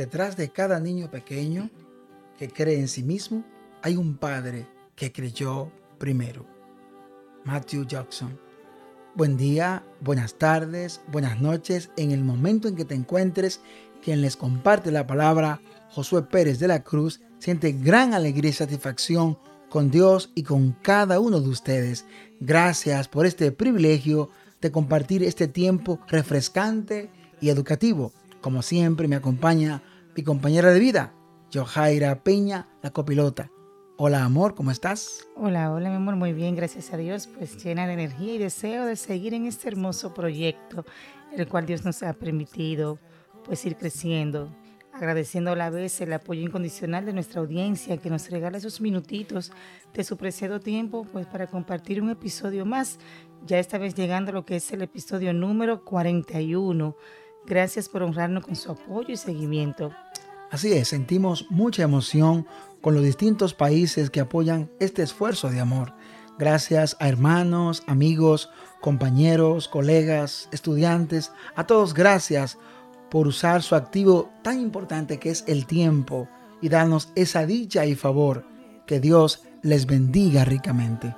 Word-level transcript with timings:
detrás 0.00 0.34
de 0.34 0.48
cada 0.48 0.80
niño 0.80 1.10
pequeño 1.10 1.68
que 2.38 2.48
cree 2.48 2.80
en 2.80 2.88
sí 2.88 3.02
mismo, 3.02 3.44
hay 3.82 3.96
un 3.96 4.16
padre 4.16 4.66
que 4.96 5.12
creyó 5.12 5.70
primero. 5.98 6.46
Matthew 7.44 7.84
Jackson. 7.84 8.40
Buen 9.14 9.36
día, 9.36 9.84
buenas 10.00 10.36
tardes, 10.38 11.02
buenas 11.12 11.38
noches. 11.42 11.90
En 11.98 12.12
el 12.12 12.24
momento 12.24 12.66
en 12.66 12.76
que 12.76 12.86
te 12.86 12.94
encuentres, 12.94 13.60
quien 14.02 14.22
les 14.22 14.38
comparte 14.38 14.90
la 14.90 15.06
palabra, 15.06 15.60
Josué 15.90 16.22
Pérez 16.22 16.58
de 16.58 16.68
la 16.68 16.82
Cruz, 16.82 17.20
siente 17.38 17.72
gran 17.72 18.14
alegría 18.14 18.52
y 18.52 18.54
satisfacción 18.54 19.36
con 19.68 19.90
Dios 19.90 20.32
y 20.34 20.44
con 20.44 20.72
cada 20.80 21.20
uno 21.20 21.42
de 21.42 21.50
ustedes. 21.50 22.06
Gracias 22.40 23.06
por 23.06 23.26
este 23.26 23.52
privilegio 23.52 24.30
de 24.62 24.70
compartir 24.72 25.22
este 25.22 25.46
tiempo 25.46 26.00
refrescante 26.08 27.10
y 27.38 27.50
educativo. 27.50 28.14
Como 28.40 28.62
siempre 28.62 29.06
me 29.06 29.16
acompaña 29.16 29.82
mi 30.16 30.24
compañera 30.24 30.72
de 30.72 30.80
vida, 30.80 31.14
Johaira 31.52 32.22
Peña, 32.22 32.68
la 32.82 32.90
copilota. 32.90 33.50
Hola 33.96 34.24
amor, 34.24 34.54
¿cómo 34.54 34.70
estás? 34.70 35.28
Hola, 35.36 35.72
hola 35.72 35.88
mi 35.88 35.96
amor, 35.96 36.16
muy 36.16 36.32
bien, 36.32 36.56
gracias 36.56 36.92
a 36.92 36.96
Dios, 36.96 37.28
pues 37.28 37.62
llena 37.62 37.86
de 37.86 37.92
energía 37.92 38.34
y 38.34 38.38
deseo 38.38 38.86
de 38.86 38.96
seguir 38.96 39.34
en 39.34 39.46
este 39.46 39.68
hermoso 39.68 40.12
proyecto, 40.12 40.84
el 41.36 41.46
cual 41.46 41.66
Dios 41.66 41.84
nos 41.84 42.02
ha 42.02 42.12
permitido 42.14 42.98
pues 43.44 43.64
ir 43.66 43.76
creciendo, 43.76 44.50
agradeciendo 44.92 45.52
a 45.52 45.56
la 45.56 45.70
vez 45.70 46.00
el 46.00 46.12
apoyo 46.12 46.40
incondicional 46.40 47.06
de 47.06 47.12
nuestra 47.12 47.40
audiencia 47.40 47.98
que 47.98 48.10
nos 48.10 48.28
regala 48.30 48.58
esos 48.58 48.80
minutitos 48.80 49.52
de 49.94 50.02
su 50.02 50.16
preciado 50.16 50.58
tiempo 50.60 51.06
pues 51.12 51.26
para 51.26 51.46
compartir 51.46 52.02
un 52.02 52.10
episodio 52.10 52.66
más, 52.66 52.98
ya 53.46 53.58
esta 53.58 53.78
vez 53.78 53.94
llegando 53.94 54.30
a 54.30 54.34
lo 54.34 54.44
que 54.44 54.56
es 54.56 54.72
el 54.72 54.82
episodio 54.82 55.32
número 55.32 55.84
41. 55.84 56.96
Gracias 57.46 57.88
por 57.88 58.02
honrarnos 58.02 58.44
con 58.44 58.56
su 58.56 58.70
apoyo 58.72 59.12
y 59.12 59.16
seguimiento. 59.16 59.92
Así 60.50 60.72
es, 60.72 60.88
sentimos 60.88 61.46
mucha 61.50 61.82
emoción 61.82 62.46
con 62.80 62.94
los 62.94 63.04
distintos 63.04 63.54
países 63.54 64.10
que 64.10 64.20
apoyan 64.20 64.70
este 64.80 65.02
esfuerzo 65.02 65.48
de 65.50 65.60
amor. 65.60 65.94
Gracias 66.38 66.96
a 66.98 67.08
hermanos, 67.08 67.82
amigos, 67.86 68.50
compañeros, 68.80 69.68
colegas, 69.68 70.48
estudiantes, 70.52 71.32
a 71.54 71.66
todos 71.66 71.94
gracias 71.94 72.58
por 73.10 73.26
usar 73.26 73.62
su 73.62 73.74
activo 73.74 74.30
tan 74.42 74.60
importante 74.60 75.18
que 75.18 75.30
es 75.30 75.44
el 75.46 75.66
tiempo 75.66 76.28
y 76.60 76.68
darnos 76.68 77.12
esa 77.14 77.46
dicha 77.46 77.84
y 77.86 77.94
favor. 77.94 78.46
Que 78.86 79.00
Dios 79.00 79.42
les 79.62 79.86
bendiga 79.86 80.44
ricamente. 80.44 81.14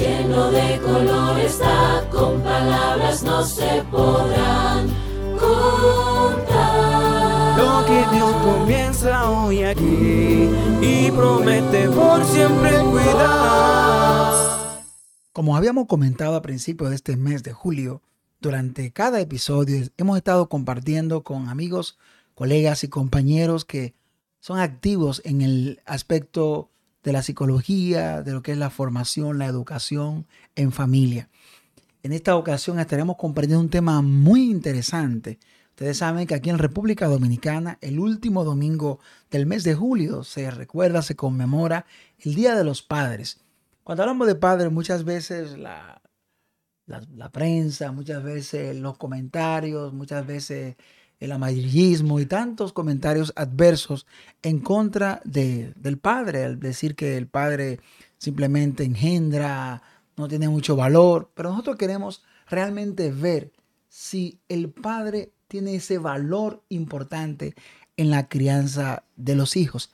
lleno 0.00 0.50
de 0.50 0.80
color 0.80 1.38
está, 1.40 2.08
con 2.10 2.40
palabras 2.42 3.22
no 3.22 3.44
se 3.44 3.82
podrán 3.90 4.88
contar. 5.38 6.70
Lo 7.58 7.84
que 7.84 8.16
Dios 8.16 8.32
comienza 8.42 9.30
hoy 9.30 9.62
aquí 9.62 10.48
y 10.80 11.10
promete 11.10 11.88
por 11.90 12.24
siempre 12.24 12.70
cuidar. 12.90 14.40
Como 15.32 15.56
habíamos 15.56 15.86
comentado 15.86 16.34
a 16.34 16.42
principios 16.42 16.90
de 16.90 16.96
este 16.96 17.16
mes 17.16 17.42
de 17.42 17.52
julio, 17.52 18.02
durante 18.40 18.90
cada 18.92 19.20
episodio 19.20 19.86
hemos 19.98 20.16
estado 20.16 20.48
compartiendo 20.48 21.22
con 21.22 21.50
amigos, 21.50 21.98
colegas 22.34 22.84
y 22.84 22.88
compañeros 22.88 23.66
que 23.66 23.94
son 24.40 24.58
activos 24.58 25.20
en 25.26 25.42
el 25.42 25.82
aspecto 25.84 26.70
de 27.02 27.12
la 27.12 27.22
psicología, 27.22 28.22
de 28.22 28.32
lo 28.32 28.42
que 28.42 28.52
es 28.52 28.58
la 28.58 28.70
formación, 28.70 29.38
la 29.38 29.46
educación 29.46 30.26
en 30.54 30.72
familia. 30.72 31.28
En 32.02 32.12
esta 32.12 32.36
ocasión 32.36 32.78
estaremos 32.78 33.16
comprendiendo 33.16 33.62
un 33.62 33.70
tema 33.70 34.00
muy 34.02 34.50
interesante. 34.50 35.38
Ustedes 35.70 35.98
saben 35.98 36.26
que 36.26 36.34
aquí 36.34 36.50
en 36.50 36.58
República 36.58 37.06
Dominicana, 37.06 37.78
el 37.80 37.98
último 37.98 38.44
domingo 38.44 39.00
del 39.30 39.46
mes 39.46 39.64
de 39.64 39.74
julio, 39.74 40.24
se 40.24 40.50
recuerda, 40.50 41.02
se 41.02 41.16
conmemora 41.16 41.86
el 42.18 42.34
Día 42.34 42.54
de 42.54 42.64
los 42.64 42.82
Padres. 42.82 43.40
Cuando 43.82 44.02
hablamos 44.02 44.26
de 44.26 44.34
padres, 44.34 44.70
muchas 44.70 45.04
veces 45.04 45.58
la, 45.58 46.02
la 46.86 47.32
prensa, 47.32 47.92
muchas 47.92 48.22
veces 48.22 48.76
los 48.76 48.98
comentarios, 48.98 49.92
muchas 49.92 50.26
veces 50.26 50.76
el 51.20 51.32
amarillismo 51.32 52.18
y 52.18 52.26
tantos 52.26 52.72
comentarios 52.72 53.32
adversos 53.36 54.06
en 54.42 54.58
contra 54.58 55.20
de, 55.24 55.72
del 55.76 55.98
padre, 55.98 56.44
al 56.44 56.58
decir 56.58 56.96
que 56.96 57.16
el 57.16 57.28
padre 57.28 57.80
simplemente 58.18 58.84
engendra, 58.84 59.82
no 60.16 60.28
tiene 60.28 60.48
mucho 60.48 60.76
valor, 60.76 61.30
pero 61.34 61.50
nosotros 61.50 61.76
queremos 61.76 62.22
realmente 62.48 63.10
ver 63.10 63.52
si 63.88 64.40
el 64.48 64.70
padre 64.70 65.32
tiene 65.48 65.74
ese 65.74 65.98
valor 65.98 66.62
importante 66.68 67.54
en 67.96 68.10
la 68.10 68.28
crianza 68.28 69.04
de 69.16 69.34
los 69.34 69.56
hijos. 69.56 69.90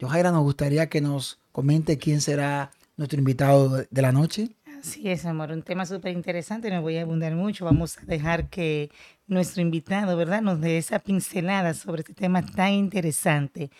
Johaira, 0.00 0.32
nos 0.32 0.42
gustaría 0.42 0.88
que 0.88 1.00
nos 1.00 1.40
comente 1.52 1.98
quién 1.98 2.20
será 2.20 2.70
nuestro 2.96 3.18
invitado 3.18 3.84
de 3.90 4.02
la 4.02 4.12
noche. 4.12 4.56
Así 4.84 5.08
es, 5.08 5.24
amor, 5.24 5.50
un 5.50 5.62
tema 5.62 5.86
súper 5.86 6.12
interesante, 6.12 6.70
no 6.70 6.82
voy 6.82 6.98
a 6.98 7.02
abundar 7.02 7.34
mucho, 7.34 7.64
vamos 7.64 7.96
a 7.96 8.02
dejar 8.02 8.50
que 8.50 8.90
nuestro 9.26 9.62
invitado, 9.62 10.14
¿verdad?, 10.14 10.42
nos 10.42 10.60
dé 10.60 10.76
esa 10.76 10.98
pincelada 10.98 11.72
sobre 11.72 12.02
este 12.02 12.12
tema 12.12 12.44
tan 12.44 12.74
interesante. 12.74 13.70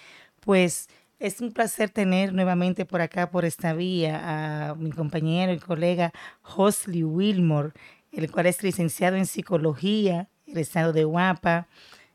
Pues 0.41 0.89
es 1.19 1.43
un 1.43 1.53
placer 1.53 1.91
tener 1.91 2.33
nuevamente 2.33 2.87
por 2.87 3.03
acá, 3.03 3.31
por 3.31 3.45
esta 3.45 3.75
vía, 3.75 4.71
a 4.71 4.75
mi 4.77 4.93
compañero 4.93 5.53
y 5.53 5.59
colega 5.59 6.11
Hosley 6.43 7.03
Wilmore, 7.03 7.73
el 8.11 8.31
cual 8.31 8.47
es 8.47 8.63
licenciado 8.63 9.17
en 9.17 9.27
psicología, 9.27 10.31
egresado 10.47 10.95
de 10.95 11.05
Guapa, 11.05 11.69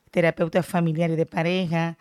terapeuta 0.09 0.63
familiar 0.63 1.11
y 1.11 1.16
de 1.16 1.27
pareja, 1.27 2.00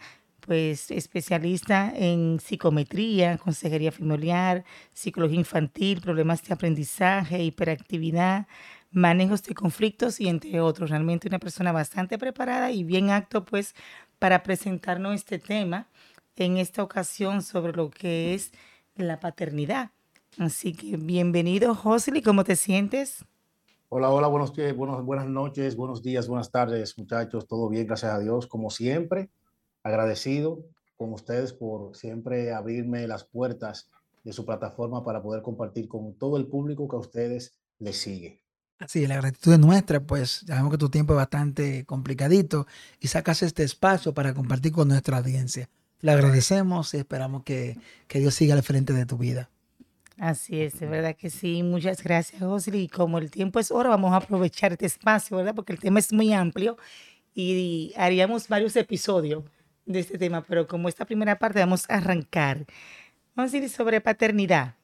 pues 0.49 0.91
especialista 0.91 1.93
en 1.95 2.41
psicometría, 2.41 3.37
consejería 3.37 3.93
familiar, 3.93 4.65
psicología 4.95 5.41
infantil, 5.41 6.01
problemas 6.01 6.43
de 6.43 6.55
aprendizaje, 6.55 7.45
hiperactividad, 7.45 8.47
manejos 8.91 9.43
de 9.43 9.55
conflictos 9.55 10.23
y 10.23 10.29
entre 10.29 10.63
otros. 10.63 10.89
Realmente 10.89 11.29
una 11.29 11.39
persona 11.39 11.71
bastante 11.71 12.17
preparada 12.17 12.71
y 12.71 12.83
bien 12.83 13.11
acto 13.11 13.45
pues 13.45 13.75
para 14.19 14.43
presentarnos 14.43 15.17
este 15.17 15.39
tema 15.39 15.87
en 16.35 16.57
esta 16.57 16.83
ocasión 16.83 17.43
sobre 17.43 17.75
lo 17.75 17.91
que 17.91 18.33
es 18.33 18.51
la 18.97 19.21
paternidad. 19.21 19.91
Así 20.39 20.73
que 20.73 20.97
bienvenido, 20.97 21.75
Josely, 21.75 22.23
¿cómo 22.23 22.43
te 22.45 22.57
sientes? 22.57 23.23
Hola, 23.91 24.09
hola, 24.09 24.29
buenos, 24.29 24.55
buenos, 24.75 25.05
buenas 25.05 25.27
noches, 25.27 25.77
buenos 25.77 26.03
días, 26.03 26.27
buenas 26.27 26.51
tardes, 26.51 26.97
muchachos. 26.97 27.47
Todo 27.47 27.69
bien, 27.69 27.87
gracias 27.87 28.15
a 28.15 28.19
Dios, 28.19 28.47
como 28.47 28.71
siempre 28.71 29.29
agradecido 29.83 30.65
con 30.97 31.13
ustedes 31.13 31.53
por 31.53 31.97
siempre 31.97 32.53
abrirme 32.53 33.07
las 33.07 33.25
puertas 33.25 33.89
de 34.25 34.33
su 34.33 34.45
plataforma 34.45 35.05
para 35.05 35.23
poder 35.23 35.43
compartir 35.43 35.89
con 35.89 36.15
todo 36.15 36.37
el 36.37 36.47
público 36.47 36.89
que 36.89 36.97
a 36.97 37.01
ustedes 37.01 37.59
les 37.79 37.97
sigue. 37.97 38.43
Así, 38.79 39.07
la 39.07 39.17
gratitud 39.17 39.53
es 39.53 39.59
nuestra, 39.59 40.01
pues 40.01 40.45
sabemos 40.47 40.71
que 40.71 40.79
tu 40.79 40.89
tiempo 40.89 41.15
es 41.15 41.17
bastante 41.17 41.85
complicadito 41.85 42.67
y 43.01 43.09
sacas 43.09 43.43
este 43.43 43.65
espacio 43.65 44.15
para 44.15 44.35
compartir 44.35 44.73
con 44.73 44.89
nuestra 44.89 45.19
audiencia. 45.19 45.69
Le 46.01 46.13
agradecemos 46.13 46.95
y 46.95 46.99
esperamos 46.99 47.43
que, 47.43 47.77
que 48.07 48.21
Dios 48.21 48.35
siga 48.35 48.55
al 48.55 48.63
frente 48.63 48.93
de 48.93 49.05
tu 49.05 49.19
vida. 49.19 49.51
Así 50.17 50.61
es, 50.61 50.79
de 50.79 50.87
verdad 50.87 51.17
que 51.17 51.31
sí. 51.31 51.63
Muchas 51.63 52.03
gracias, 52.03 52.41
José. 52.41 52.77
Y 52.77 52.89
como 52.89 53.19
el 53.19 53.31
tiempo 53.31 53.59
es 53.59 53.71
hora, 53.71 53.89
vamos 53.89 54.13
a 54.13 54.17
aprovechar 54.17 54.73
este 54.73 54.87
espacio, 54.87 55.37
¿verdad? 55.37 55.55
Porque 55.55 55.73
el 55.73 55.79
tema 55.79 55.99
es 55.99 56.13
muy 56.13 56.33
amplio 56.33 56.77
y 57.35 57.93
haríamos 57.97 58.49
varios 58.49 58.75
episodios 58.77 59.45
de 59.89 60.01
este 60.01 60.19
tema, 60.19 60.45
pero 60.47 60.69
como 60.69 60.89
esta 60.89 61.07
primera 61.07 61.39
parte 61.39 61.59
vamos 61.59 61.89
a 61.89 61.95
arrancar. 61.95 62.67
Vamos 63.35 63.53
a 63.53 63.57
ir 63.57 63.69
sobre 63.71 64.01
paternidad. 64.01 64.75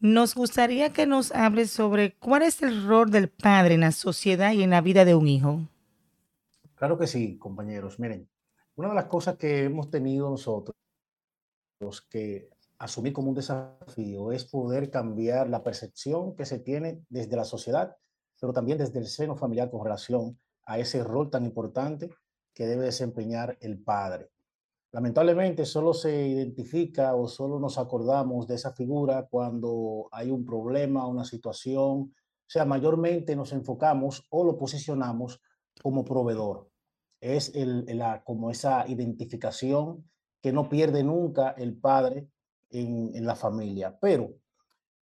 Nos 0.00 0.34
gustaría 0.34 0.92
que 0.92 1.06
nos 1.06 1.32
hables 1.32 1.70
sobre 1.70 2.14
cuál 2.14 2.42
es 2.42 2.62
el 2.62 2.86
rol 2.86 3.10
del 3.10 3.28
padre 3.28 3.74
en 3.74 3.80
la 3.80 3.92
sociedad 3.92 4.52
y 4.52 4.62
en 4.62 4.70
la 4.70 4.80
vida 4.80 5.04
de 5.04 5.14
un 5.14 5.28
hijo. 5.28 5.60
Claro 6.74 6.98
que 6.98 7.06
sí, 7.06 7.38
compañeros. 7.38 7.98
Miren, 7.98 8.28
una 8.74 8.88
de 8.88 8.94
las 8.94 9.06
cosas 9.06 9.36
que 9.36 9.64
hemos 9.64 9.90
tenido 9.90 10.30
nosotros 10.30 10.76
que 12.10 12.48
asumir 12.78 13.12
como 13.12 13.28
un 13.28 13.34
desafío 13.34 14.32
es 14.32 14.44
poder 14.44 14.90
cambiar 14.90 15.48
la 15.48 15.62
percepción 15.62 16.34
que 16.34 16.46
se 16.46 16.58
tiene 16.58 17.02
desde 17.08 17.36
la 17.36 17.44
sociedad, 17.44 17.96
pero 18.40 18.52
también 18.52 18.78
desde 18.78 18.98
el 18.98 19.06
seno 19.06 19.36
familiar 19.36 19.70
con 19.70 19.84
relación 19.84 20.38
a 20.64 20.78
ese 20.78 21.02
rol 21.04 21.30
tan 21.30 21.44
importante 21.44 22.10
que 22.56 22.66
debe 22.66 22.86
desempeñar 22.86 23.58
el 23.60 23.78
padre. 23.78 24.30
Lamentablemente 24.90 25.66
solo 25.66 25.92
se 25.92 26.26
identifica 26.26 27.14
o 27.14 27.28
solo 27.28 27.60
nos 27.60 27.76
acordamos 27.76 28.46
de 28.46 28.54
esa 28.54 28.72
figura 28.72 29.28
cuando 29.30 30.08
hay 30.10 30.30
un 30.30 30.42
problema, 30.46 31.06
una 31.06 31.26
situación, 31.26 32.14
o 32.14 32.48
sea, 32.48 32.64
mayormente 32.64 33.36
nos 33.36 33.52
enfocamos 33.52 34.26
o 34.30 34.42
lo 34.42 34.56
posicionamos 34.56 35.38
como 35.82 36.02
proveedor. 36.02 36.70
Es 37.20 37.54
el, 37.54 37.84
la, 37.98 38.24
como 38.24 38.50
esa 38.50 38.88
identificación 38.88 40.08
que 40.40 40.50
no 40.50 40.70
pierde 40.70 41.04
nunca 41.04 41.50
el 41.50 41.76
padre 41.76 42.30
en, 42.70 43.26
la 43.26 43.36
familia. 43.36 43.98
Pero, 44.00 44.32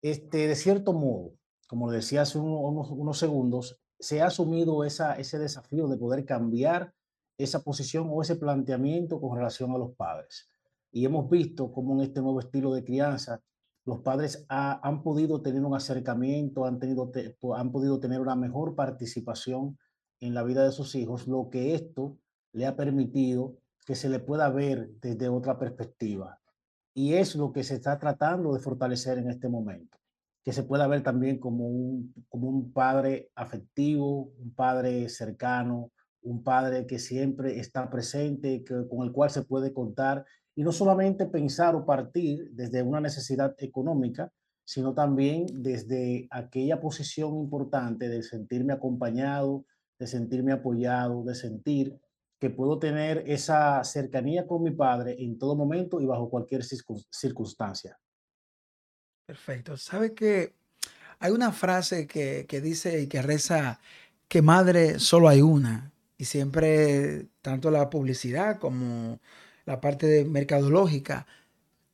este, 0.02 0.46
de 0.46 0.54
cierto 0.54 0.92
modo, 0.92 1.32
como 1.66 1.90
decía 1.90 2.22
hace 2.22 2.38
unos, 2.38 3.18
segundos, 3.18 3.80
se 3.98 4.20
ha 4.20 4.26
asumido 4.26 4.84
ese 4.84 5.38
desafío 5.38 5.88
de 5.88 5.96
poder 5.96 6.24
cambiar 6.24 6.94
esa 7.42 7.62
posición 7.62 8.08
o 8.10 8.22
ese 8.22 8.36
planteamiento 8.36 9.20
con 9.20 9.36
relación 9.36 9.70
a 9.72 9.78
los 9.78 9.94
padres. 9.94 10.48
Y 10.92 11.04
hemos 11.04 11.30
visto 11.30 11.72
cómo 11.72 11.94
en 11.94 12.02
este 12.02 12.20
nuevo 12.20 12.40
estilo 12.40 12.74
de 12.74 12.84
crianza 12.84 13.40
los 13.84 14.00
padres 14.00 14.44
ha, 14.48 14.86
han 14.86 15.02
podido 15.02 15.40
tener 15.40 15.64
un 15.64 15.74
acercamiento, 15.74 16.64
han, 16.64 16.78
tenido, 16.78 17.10
te, 17.10 17.36
han 17.56 17.72
podido 17.72 17.98
tener 17.98 18.20
una 18.20 18.36
mejor 18.36 18.74
participación 18.74 19.78
en 20.20 20.34
la 20.34 20.42
vida 20.42 20.64
de 20.64 20.72
sus 20.72 20.94
hijos, 20.94 21.26
lo 21.26 21.48
que 21.50 21.74
esto 21.74 22.18
le 22.52 22.66
ha 22.66 22.76
permitido 22.76 23.56
que 23.86 23.94
se 23.94 24.08
le 24.08 24.18
pueda 24.18 24.50
ver 24.50 24.90
desde 25.00 25.28
otra 25.28 25.58
perspectiva. 25.58 26.40
Y 26.92 27.14
es 27.14 27.34
lo 27.36 27.52
que 27.52 27.64
se 27.64 27.76
está 27.76 27.98
tratando 27.98 28.52
de 28.52 28.60
fortalecer 28.60 29.18
en 29.18 29.30
este 29.30 29.48
momento, 29.48 29.98
que 30.44 30.52
se 30.52 30.64
pueda 30.64 30.86
ver 30.86 31.02
también 31.02 31.38
como 31.38 31.66
un, 31.66 32.14
como 32.28 32.48
un 32.48 32.72
padre 32.72 33.30
afectivo, 33.34 34.32
un 34.38 34.54
padre 34.54 35.08
cercano, 35.08 35.90
un 36.22 36.42
padre 36.42 36.86
que 36.86 36.98
siempre 36.98 37.58
está 37.58 37.90
presente, 37.90 38.64
que, 38.64 38.86
con 38.88 39.06
el 39.06 39.12
cual 39.12 39.30
se 39.30 39.42
puede 39.42 39.72
contar 39.72 40.24
y 40.54 40.62
no 40.62 40.72
solamente 40.72 41.26
pensar 41.26 41.74
o 41.74 41.86
partir 41.86 42.50
desde 42.52 42.82
una 42.82 43.00
necesidad 43.00 43.54
económica, 43.58 44.32
sino 44.64 44.94
también 44.94 45.46
desde 45.62 46.28
aquella 46.30 46.80
posición 46.80 47.36
importante 47.38 48.08
de 48.08 48.22
sentirme 48.22 48.72
acompañado, 48.72 49.64
de 49.98 50.06
sentirme 50.06 50.52
apoyado, 50.52 51.24
de 51.24 51.34
sentir 51.34 51.98
que 52.38 52.50
puedo 52.50 52.78
tener 52.78 53.24
esa 53.26 53.82
cercanía 53.84 54.46
con 54.46 54.62
mi 54.62 54.70
padre 54.70 55.16
en 55.18 55.38
todo 55.38 55.54
momento 55.54 56.00
y 56.00 56.06
bajo 56.06 56.30
cualquier 56.30 56.62
circunstancia. 56.64 57.98
Perfecto. 59.26 59.76
¿Sabe 59.76 60.14
que 60.14 60.54
hay 61.18 61.32
una 61.32 61.52
frase 61.52 62.06
que, 62.06 62.46
que 62.48 62.60
dice 62.60 63.02
y 63.02 63.06
que 63.08 63.22
reza 63.22 63.78
que 64.26 64.40
madre 64.40 64.98
solo 64.98 65.28
hay 65.28 65.42
una? 65.42 65.92
Y 66.20 66.26
siempre, 66.26 67.28
tanto 67.40 67.70
la 67.70 67.88
publicidad 67.88 68.58
como 68.58 69.20
la 69.64 69.80
parte 69.80 70.06
de 70.06 70.26
mercadológica, 70.26 71.26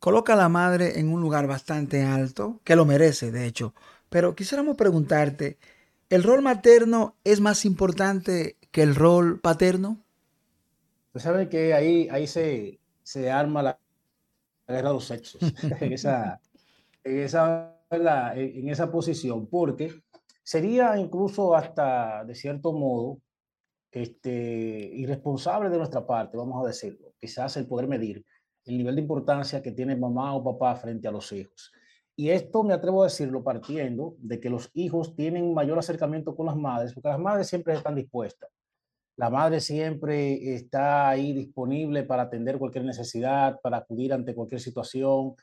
coloca 0.00 0.32
a 0.32 0.36
la 0.36 0.48
madre 0.48 0.98
en 0.98 1.12
un 1.12 1.20
lugar 1.20 1.46
bastante 1.46 2.02
alto, 2.02 2.60
que 2.64 2.74
lo 2.74 2.84
merece, 2.84 3.30
de 3.30 3.46
hecho. 3.46 3.72
Pero 4.08 4.34
quisiéramos 4.34 4.76
preguntarte, 4.76 5.58
¿el 6.10 6.24
rol 6.24 6.42
materno 6.42 7.14
es 7.22 7.38
más 7.38 7.64
importante 7.64 8.56
que 8.72 8.82
el 8.82 8.96
rol 8.96 9.38
paterno? 9.38 10.04
Usted 11.14 11.20
sabe 11.20 11.48
que 11.48 11.72
ahí, 11.72 12.08
ahí 12.10 12.26
se, 12.26 12.80
se 13.04 13.30
arma 13.30 13.62
la 13.62 13.78
guerra 14.66 14.88
de 14.88 14.94
los 14.94 15.04
sexos, 15.04 15.40
en, 15.80 15.92
esa, 15.92 16.40
en, 17.04 17.20
esa, 17.20 17.76
en 17.92 18.68
esa 18.70 18.90
posición, 18.90 19.46
porque 19.46 20.02
sería 20.42 20.98
incluso 20.98 21.54
hasta, 21.54 22.24
de 22.24 22.34
cierto 22.34 22.72
modo, 22.72 23.20
este, 23.90 24.30
irresponsable 24.30 25.70
de 25.70 25.78
nuestra 25.78 26.06
parte, 26.06 26.36
vamos 26.36 26.62
a 26.64 26.66
decirlo, 26.66 27.14
quizás 27.18 27.56
el 27.56 27.66
poder 27.66 27.88
medir 27.88 28.24
el 28.64 28.78
nivel 28.78 28.96
de 28.96 29.02
importancia 29.02 29.62
que 29.62 29.72
tiene 29.72 29.96
mamá 29.96 30.34
o 30.34 30.44
papá 30.44 30.74
frente 30.74 31.06
a 31.08 31.12
los 31.12 31.32
hijos. 31.32 31.72
Y 32.16 32.30
esto 32.30 32.62
me 32.64 32.74
atrevo 32.74 33.02
a 33.02 33.06
decirlo 33.06 33.44
partiendo 33.44 34.16
de 34.18 34.40
que 34.40 34.50
los 34.50 34.70
hijos 34.74 35.14
tienen 35.14 35.54
mayor 35.54 35.78
acercamiento 35.78 36.34
con 36.34 36.46
las 36.46 36.56
madres, 36.56 36.94
porque 36.94 37.08
las 37.08 37.18
madres 37.18 37.46
siempre 37.46 37.74
están 37.74 37.94
dispuestas. 37.94 38.50
La 39.16 39.30
madre 39.30 39.60
siempre 39.60 40.54
está 40.54 41.08
ahí 41.08 41.32
disponible 41.32 42.02
para 42.02 42.24
atender 42.24 42.58
cualquier 42.58 42.84
necesidad, 42.84 43.60
para 43.62 43.78
acudir 43.78 44.12
ante 44.12 44.34
cualquier 44.34 44.60
situación, 44.60 45.34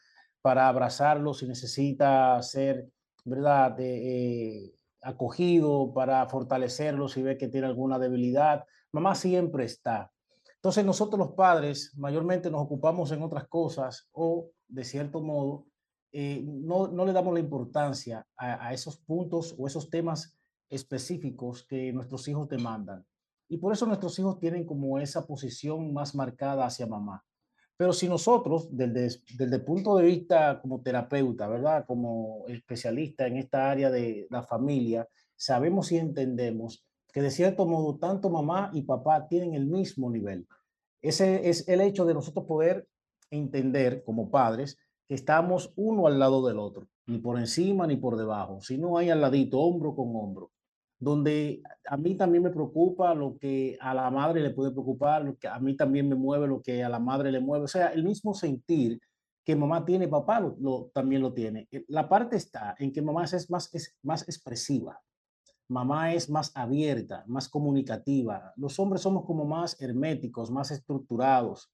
para 0.42 0.68
abrazarlo 0.68 1.34
si 1.34 1.48
necesita 1.48 2.42
ser, 2.42 2.88
¿verdad?, 3.24 3.76
eh, 3.80 4.74
acogido, 5.04 5.94
para 5.94 6.28
fortalecerlo 6.28 7.08
si 7.08 7.22
ve 7.22 7.38
que 7.38 7.50
tiene 7.50 7.68
alguna 7.68 8.00
debilidad. 8.00 8.66
Mamá 8.92 9.16
siempre 9.16 9.66
está. 9.66 10.12
Entonces 10.56 10.86
nosotros 10.86 11.20
los 11.20 11.32
padres 11.32 11.92
mayormente 11.98 12.50
nos 12.50 12.62
ocupamos 12.62 13.12
en 13.12 13.22
otras 13.22 13.48
cosas 13.48 14.08
o, 14.14 14.50
de 14.68 14.84
cierto 14.84 15.22
modo, 15.22 15.66
eh, 16.12 16.42
no, 16.46 16.88
no, 16.88 17.06
le 17.06 17.12
damos 17.12 17.34
la 17.34 17.40
importancia 17.40 18.26
a, 18.38 18.68
a 18.68 18.74
esos 18.74 18.98
puntos 18.98 19.56
o 19.58 19.68
esos 19.68 19.90
temas 19.90 20.38
específicos 20.70 21.66
que 21.68 21.92
nuestros 21.92 22.28
hijos 22.28 22.48
demandan. 22.48 23.06
Y 23.50 23.58
por 23.58 23.74
eso 23.74 23.86
nuestros 23.86 24.18
hijos 24.20 24.40
tienen 24.40 24.66
como 24.66 25.00
esa 25.00 25.28
posición 25.28 25.94
más 25.94 26.16
marcada 26.16 26.66
hacia 26.66 26.88
mamá. 26.88 27.24
Pero 27.84 27.92
si 27.92 28.08
nosotros, 28.08 28.70
desde, 28.72 29.20
desde 29.36 29.56
el 29.58 29.62
punto 29.66 29.98
de 29.98 30.06
vista 30.06 30.62
como 30.62 30.80
terapeuta, 30.80 31.50
¿verdad? 31.50 31.84
Como 31.86 32.46
especialista 32.48 33.28
en 33.28 33.36
esta 33.36 33.70
área 33.70 33.92
de 33.92 34.26
la 34.30 34.42
familia, 34.42 35.06
sabemos 35.36 35.92
y 35.92 35.98
entendemos 35.98 36.86
que 37.12 37.22
de 37.22 37.30
cierto 37.30 37.66
modo 37.66 37.98
tanto 37.98 38.30
mamá 38.30 38.72
y 38.72 38.84
papá 38.84 39.28
tienen 39.28 39.54
el 39.54 39.66
mismo 39.66 40.10
nivel. 40.10 40.48
Ese 41.02 41.50
es 41.50 41.68
el 41.68 41.82
hecho 41.82 42.06
de 42.06 42.14
nosotros 42.14 42.46
poder 42.46 42.88
entender 43.30 44.06
como 44.06 44.32
padres 44.32 44.78
que 45.06 45.16
estamos 45.16 45.74
uno 45.76 46.08
al 46.08 46.20
lado 46.20 46.48
del 46.48 46.60
otro, 46.60 46.88
ni 47.06 47.18
por 47.18 47.38
encima 47.38 47.86
ni 47.86 47.98
por 47.98 48.16
debajo, 48.16 48.62
sino 48.62 48.98
hay 48.98 49.10
al 49.10 49.20
ladito, 49.20 49.60
hombro 49.60 49.94
con 49.94 50.16
hombro 50.16 50.54
donde 51.04 51.62
a 51.88 51.98
mí 51.98 52.16
también 52.16 52.44
me 52.44 52.50
preocupa 52.50 53.14
lo 53.14 53.38
que 53.38 53.78
a 53.82 53.94
la 53.94 54.10
madre 54.10 54.42
le 54.42 54.52
puede 54.52 54.72
preocupar, 54.72 55.26
lo 55.26 55.36
que 55.38 55.48
a 55.48 55.60
mí 55.60 55.76
también 55.76 56.08
me 56.08 56.16
mueve 56.16 56.48
lo 56.48 56.62
que 56.62 56.84
a 56.84 56.90
la 56.90 57.00
madre 57.00 57.32
le 57.32 57.40
mueve. 57.40 57.66
O 57.66 57.68
sea, 57.68 57.88
el 57.88 58.04
mismo 58.04 58.34
sentir 58.34 59.00
que 59.44 59.56
mamá 59.56 59.84
tiene, 59.84 60.08
papá 60.08 60.40
lo, 60.40 60.90
también 60.94 61.22
lo 61.22 61.34
tiene. 61.34 61.68
Eh, 61.72 61.84
la 61.90 62.08
parte 62.08 62.38
está 62.38 62.76
en 62.80 62.94
que 62.94 63.02
mamá 63.02 63.26
es 63.26 63.50
más, 63.50 63.74
es 63.74 63.98
más 64.02 64.24
expresiva, 64.24 65.02
mamá 65.68 66.14
es 66.14 66.30
más 66.30 66.52
abierta, 66.56 67.26
más 67.28 67.50
comunicativa. 67.50 68.54
Los 68.56 68.80
hombres 68.80 69.02
somos 69.02 69.26
como 69.26 69.46
más 69.46 69.80
herméticos, 69.82 70.52
más 70.52 70.72
estructurados 70.72 71.70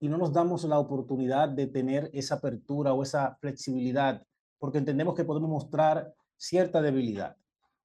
y 0.00 0.08
no 0.08 0.16
nos 0.16 0.32
damos 0.32 0.64
la 0.64 0.78
oportunidad 0.78 1.50
de 1.50 1.66
tener 1.66 2.10
esa 2.14 2.36
apertura 2.36 2.94
o 2.94 3.02
esa 3.02 3.36
flexibilidad 3.40 4.22
porque 4.58 4.78
entendemos 4.78 5.14
que 5.14 5.24
podemos 5.24 5.50
mostrar 5.50 6.14
cierta 6.36 6.80
debilidad. 6.80 7.36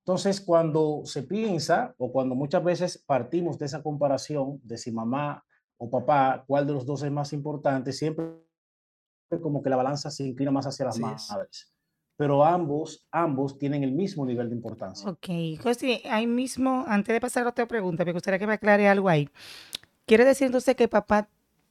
Entonces, 0.06 0.40
cuando 0.40 1.02
se 1.06 1.24
piensa 1.24 1.96
o 1.98 2.12
cuando 2.12 2.36
muchas 2.36 2.64
veces 2.64 3.04
partimos 3.08 3.58
de 3.58 3.66
esa 3.66 3.82
comparación 3.82 4.60
de 4.64 4.78
si 4.78 4.92
mamá 4.92 5.44
o 5.78 5.90
papá, 5.90 6.44
cuál 6.46 6.68
de 6.68 6.74
los 6.74 6.86
dos 6.86 7.02
es 7.02 7.12
más 7.12 7.34
importante, 7.34 7.92
siempre 7.92 8.24
como 9.42 9.64
que 9.64 9.70
la 9.72 9.78
balanza 9.78 10.12
se 10.12 10.24
inclina 10.24 10.52
más 10.52 10.68
hacia 10.68 10.86
las 10.86 11.00
madres. 11.00 11.74
Pero 12.18 12.46
ambos, 12.46 13.08
ambos 13.12 13.58
tienen 13.58 13.84
el 13.84 13.94
mismo 13.94 14.28
nivel 14.28 14.48
de 14.50 14.56
importancia. 14.56 15.10
Ok, 15.10 15.28
José, 15.60 16.04
ahí 16.06 16.28
mismo, 16.28 16.86
antes 16.88 17.12
de 17.12 17.20
pasar 17.20 17.48
a 17.48 17.50
otra 17.50 17.68
pregunta, 17.68 18.06
me 18.06 18.14
gustaría 18.14 18.38
que 18.38 18.46
me 18.46 18.54
aclare 18.54 18.88
algo 18.88 19.10
ahí. 19.10 19.28
¿Quiere 20.06 20.24
decir 20.24 20.46
entonces 20.46 20.76
que 20.76 20.88
papá 20.88 21.30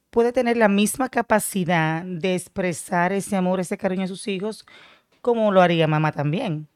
puede 0.09 0.33
tener 0.33 0.57
la 0.57 0.67
misma 0.67 1.07
capacidad 1.07 2.03
de 2.03 2.35
expresar 2.35 3.13
ese 3.13 3.37
amor, 3.37 3.61
ese 3.61 3.77
cariño 3.77 4.03
a 4.03 4.07
sus 4.07 4.27
hijos, 4.27 4.65
como 5.21 5.53
lo 5.53 5.61
haría 5.61 5.87
mamá 5.87 6.11
también? 6.11 6.67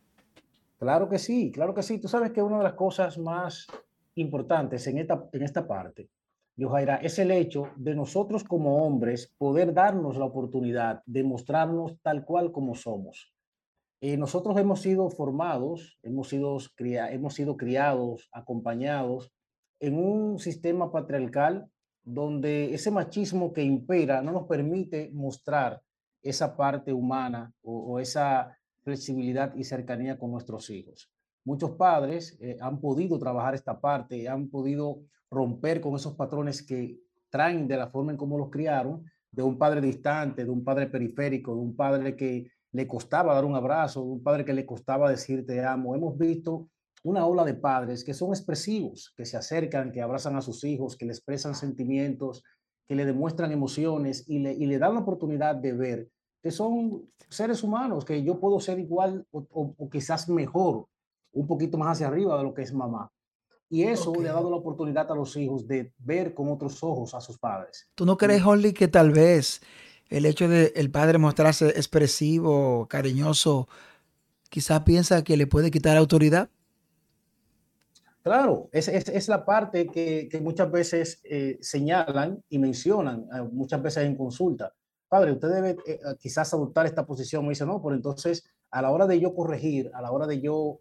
Claro 0.79 1.09
que 1.09 1.19
sí, 1.19 1.51
claro 1.51 1.74
que 1.74 1.83
sí. 1.83 2.00
Tú 2.00 2.07
sabes 2.07 2.31
que 2.31 2.41
una 2.41 2.57
de 2.57 2.63
las 2.63 2.74
cosas 2.74 3.17
más 3.17 3.67
importantes 4.15 4.88
en 4.88 4.98
esta, 4.98 5.27
en 5.31 5.43
esta 5.43 5.67
parte, 5.67 6.09
Yojaira, 6.55 6.95
es 6.98 7.19
el 7.19 7.31
hecho 7.31 7.69
de 7.75 7.95
nosotros 7.95 8.43
como 8.43 8.86
hombres 8.86 9.33
poder 9.38 9.74
darnos 9.74 10.17
la 10.17 10.25
oportunidad 10.25 11.03
de 11.05 11.24
mostrarnos 11.24 12.00
tal 12.01 12.25
cual 12.25 12.51
como 12.51 12.75
somos. 12.75 13.33
Eh, 14.01 14.15
nosotros 14.15 14.57
hemos 14.57 14.81
sido 14.81 15.09
formados, 15.09 16.00
hemos 16.03 16.29
sido, 16.29 16.57
hemos 16.77 17.33
sido 17.33 17.57
criados, 17.57 18.29
acompañados 18.31 19.33
en 19.81 19.98
un 19.98 20.39
sistema 20.39 20.91
patriarcal 20.91 21.69
donde 22.03 22.74
ese 22.74 22.91
machismo 22.91 23.51
que 23.51 23.63
impera 23.63 24.21
no 24.21 24.31
nos 24.31 24.48
permite 24.48 25.09
mostrar 25.13 25.81
esa 26.21 26.55
parte 26.55 26.93
humana 26.93 27.53
o, 27.62 28.00
esa 28.00 28.57
flexibilidad 28.89 29.53
y 29.55 29.63
cercanía 29.63 30.17
con 30.17 30.31
nuestros 30.31 30.69
hijos. 30.72 31.12
Muchos 31.46 31.72
padres 31.72 32.38
eh, 32.41 32.58
han 32.60 32.79
podido 32.81 33.19
trabajar 33.19 33.53
esta 33.53 33.79
parte, 33.79 34.27
han 34.27 34.50
podido 34.50 35.01
romper 35.29 35.79
con 35.79 35.96
esos 35.96 36.15
patrones 36.15 36.63
que 36.63 37.00
traen 37.29 37.67
de 37.67 37.77
la 37.77 37.89
forma 37.89 38.12
en 38.12 38.17
cómo 38.17 38.38
los 38.38 38.50
criaron, 38.50 39.05
de 39.31 39.43
un 39.43 39.58
padre 39.60 39.79
distante, 39.79 40.43
de 40.43 40.50
un 40.50 40.63
padre 40.63 40.88
periférico, 40.88 41.53
de 41.53 41.62
un 41.62 41.75
padre 41.75 42.15
que 42.15 42.51
le 42.72 42.88
costaba 42.88 43.36
dar 43.36 43.46
un 43.46 43.55
abrazo, 43.55 44.01
de 44.01 44.10
un 44.10 44.24
padre 44.24 44.43
que 44.43 44.53
le 44.53 44.65
costaba 44.65 45.10
decir 45.10 45.46
te 45.46 45.63
amo. 45.63 45.96
Hemos 45.96 46.17
visto 46.17 46.67
una 47.03 47.25
ola 47.27 47.46
de 47.46 47.53
padres 47.53 48.03
que 48.03 48.15
son 48.15 48.29
expresivos, 48.29 49.13
que 49.15 49.25
se 49.25 49.38
acercan, 49.38 49.91
que 49.91 50.01
abrazan 50.01 50.36
a 50.36 50.41
sus 50.41 50.63
hijos, 50.63 50.98
que 50.98 51.05
le 51.05 51.13
expresan 51.13 51.53
sentimientos, 51.53 52.43
que 52.88 52.96
le 52.96 53.05
demuestran 53.05 53.51
emociones 53.51 54.27
y 54.27 54.39
le, 54.39 54.53
y 54.53 54.65
le 54.65 54.79
dan 54.79 54.96
la 54.96 55.01
oportunidad 55.01 55.55
de 55.55 55.74
ver 55.74 56.10
que 56.41 56.51
son 56.51 57.10
seres 57.29 57.63
humanos, 57.63 58.05
que 58.05 58.24
yo 58.24 58.39
puedo 58.39 58.60
ser 58.60 58.79
igual 58.79 59.25
o, 59.31 59.89
quizás 59.91 60.29
mejor, 60.29 60.88
un 61.31 61.48
poquito 61.48 61.77
más 61.77 61.91
hacia 61.91 62.08
arriba 62.08 62.38
de 62.38 62.43
lo 62.43 62.53
que 62.53 62.62
es 62.62 62.74
mamá. 62.74 63.12
Y 63.69 63.84
eso 63.84 64.13
le 64.15 64.29
ha 64.29 64.34
dado 64.34 64.50
la 64.50 64.55
oportunidad 64.55 65.12
a 65.12 65.15
los 65.15 65.36
hijos 65.38 65.67
de 65.67 65.93
ver 66.00 66.34
con 66.34 66.50
otros 66.50 66.84
ojos 66.84 67.13
a 67.13 67.22
sus 67.22 67.38
padres. 67.38 67.88
¿Tú 67.93 68.05
no 68.05 68.17
crees, 68.17 68.43
Holly, 68.43 68.74
que 68.74 68.88
tal 68.88 69.12
vez 69.12 69.62
el 70.10 70.25
hecho 70.25 70.48
de 70.48 70.74
el 70.75 70.89
padre 70.89 71.19
mostrarse 71.19 71.67
expresivo, 71.69 72.88
cariñoso, 72.88 73.67
quizás 74.50 74.81
piensa 74.81 75.24
que 75.24 75.38
le 75.38 75.46
puede 75.46 75.69
quitar 75.69 75.98
autoridad? 75.98 76.50
Claro, 78.24 78.69
es, 78.72 78.88
es, 78.88 79.08
es 79.08 79.27
la 79.29 79.46
parte 79.46 79.88
que, 79.88 80.27
que 80.29 80.41
muchas 80.41 80.72
veces 80.72 81.22
eh, 81.24 81.58
señalan 81.62 82.43
y 82.50 82.58
mencionan, 82.58 83.27
eh, 83.34 83.41
muchas 83.51 83.81
veces 83.81 84.05
en 84.05 84.15
consulta. 84.15 84.74
Padre, 85.10 85.34
usted 85.34 85.50
debe 85.50 85.78
eh, 85.86 86.00
quizás 86.20 86.54
adoptar 86.54 86.86
esta 86.86 87.06
posición. 87.06 87.44
Me 87.44 87.50
dice, 87.50 87.66
no, 87.66 87.82
pero 87.82 87.96
entonces 87.96 88.50
a 88.72 88.82
la 88.82 88.92
hora 88.92 89.08
de 89.08 89.20
yo 89.20 89.34
corregir, 89.34 89.92
a 89.94 90.01
la 90.01 90.12
hora 90.12 90.28
de 90.28 90.39
yo 90.39 90.80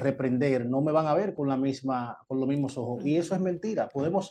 reprender, 0.00 0.64
no 0.64 0.80
me 0.80 0.92
van 0.92 1.06
a 1.06 1.12
ver 1.12 1.34
con, 1.34 1.46
la 1.46 1.58
misma, 1.58 2.16
con 2.26 2.40
los 2.40 2.48
mismos 2.48 2.78
ojos. 2.78 3.04
Y 3.04 3.18
eso 3.18 3.34
es 3.34 3.40
mentira. 3.42 3.86
Podemos, 3.90 4.30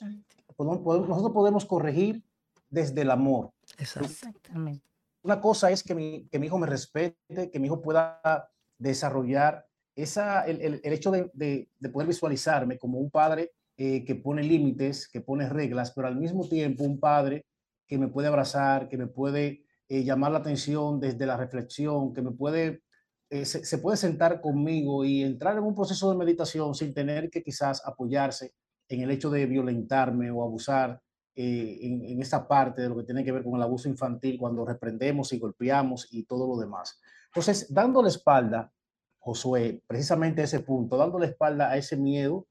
podemos, 0.56 1.08
nosotros 1.08 1.32
podemos 1.32 1.64
corregir 1.66 2.24
desde 2.72 3.02
el 3.02 3.12
amor. 3.12 3.52
Exactamente. 3.78 4.82
Una 5.22 5.40
cosa 5.40 5.70
es 5.72 5.84
que 5.84 5.94
mi, 5.94 6.28
que 6.28 6.40
mi 6.40 6.48
hijo 6.48 6.58
me 6.58 6.66
respete, 6.66 7.52
que 7.52 7.60
mi 7.60 7.68
hijo 7.68 7.82
pueda 7.82 8.50
desarrollar 8.78 9.66
esa, 9.96 10.42
el, 10.46 10.60
el, 10.60 10.82
el 10.84 10.94
hecho 10.94 11.12
de, 11.12 11.30
de, 11.34 11.70
de, 11.80 11.90
poder 11.90 12.08
visualizarme 12.08 12.78
como 12.78 13.00
un 13.00 13.10
padre 13.10 13.54
eh, 13.78 14.04
que 14.04 14.16
pone 14.16 14.44
límites, 14.44 15.08
que 15.08 15.22
pone 15.22 15.48
reglas, 15.48 15.92
pero 15.96 16.08
al 16.08 16.18
mismo 16.18 16.48
tiempo 16.48 16.84
un 16.84 17.00
padre 17.00 17.46
que 17.94 18.00
me 18.00 18.08
puede 18.08 18.28
abrazar, 18.28 18.90
que 18.90 18.98
me 18.98 19.06
puede 19.06 19.66
eh, 19.88 20.04
llamar 20.04 20.32
la 20.32 20.40
atención 20.40 21.00
desde 21.00 21.28
la 21.28 21.38
reflexión, 21.38 22.12
que 22.12 22.24
me 22.24 22.32
puede, 22.32 22.82
eh, 23.30 23.46
se, 23.46 23.78
puede 23.78 23.98
sentar 23.98 24.42
conmigo 24.42 25.06
y 25.06 25.22
entrar 25.22 25.58
en 25.58 25.64
un 25.64 25.76
proceso 25.76 26.10
de 26.10 26.18
meditación 26.18 26.74
sin 26.74 26.92
tener 26.92 27.30
que 27.30 27.44
quizás 27.44 27.86
apoyarse 27.86 28.56
en 28.90 29.02
el 29.02 29.12
hecho 29.12 29.30
de 29.30 29.46
violentarme 29.46 30.32
o 30.32 30.42
abusar 30.42 31.00
en, 31.36 32.04
en 32.04 32.20
esa 32.20 32.48
parte 32.48 32.82
de 32.82 32.90
lo 32.90 32.98
que 32.98 33.04
tiene 33.04 33.24
que 33.24 33.32
ver 33.32 33.44
con 33.44 33.56
el 33.58 33.62
abuso 33.62 33.88
infantil 33.88 34.40
cuando 34.40 34.66
reprendemos 34.66 35.32
y 35.34 35.38
golpeamos 35.38 36.08
y 36.12 36.24
todo 36.24 36.48
lo 36.48 36.60
demás. 36.60 37.00
Entonces, 37.28 37.72
dando 37.72 38.02
la 38.02 38.10
espalda 38.10 38.72
Josué, 39.20 39.84
precisamente 39.86 40.42
ese 40.42 40.62
punto, 40.62 40.98
dando 40.98 41.20
la 41.20 41.28
espalda 41.28 41.70
a 41.70 41.78
ese 41.78 41.96
miedo 41.96 42.48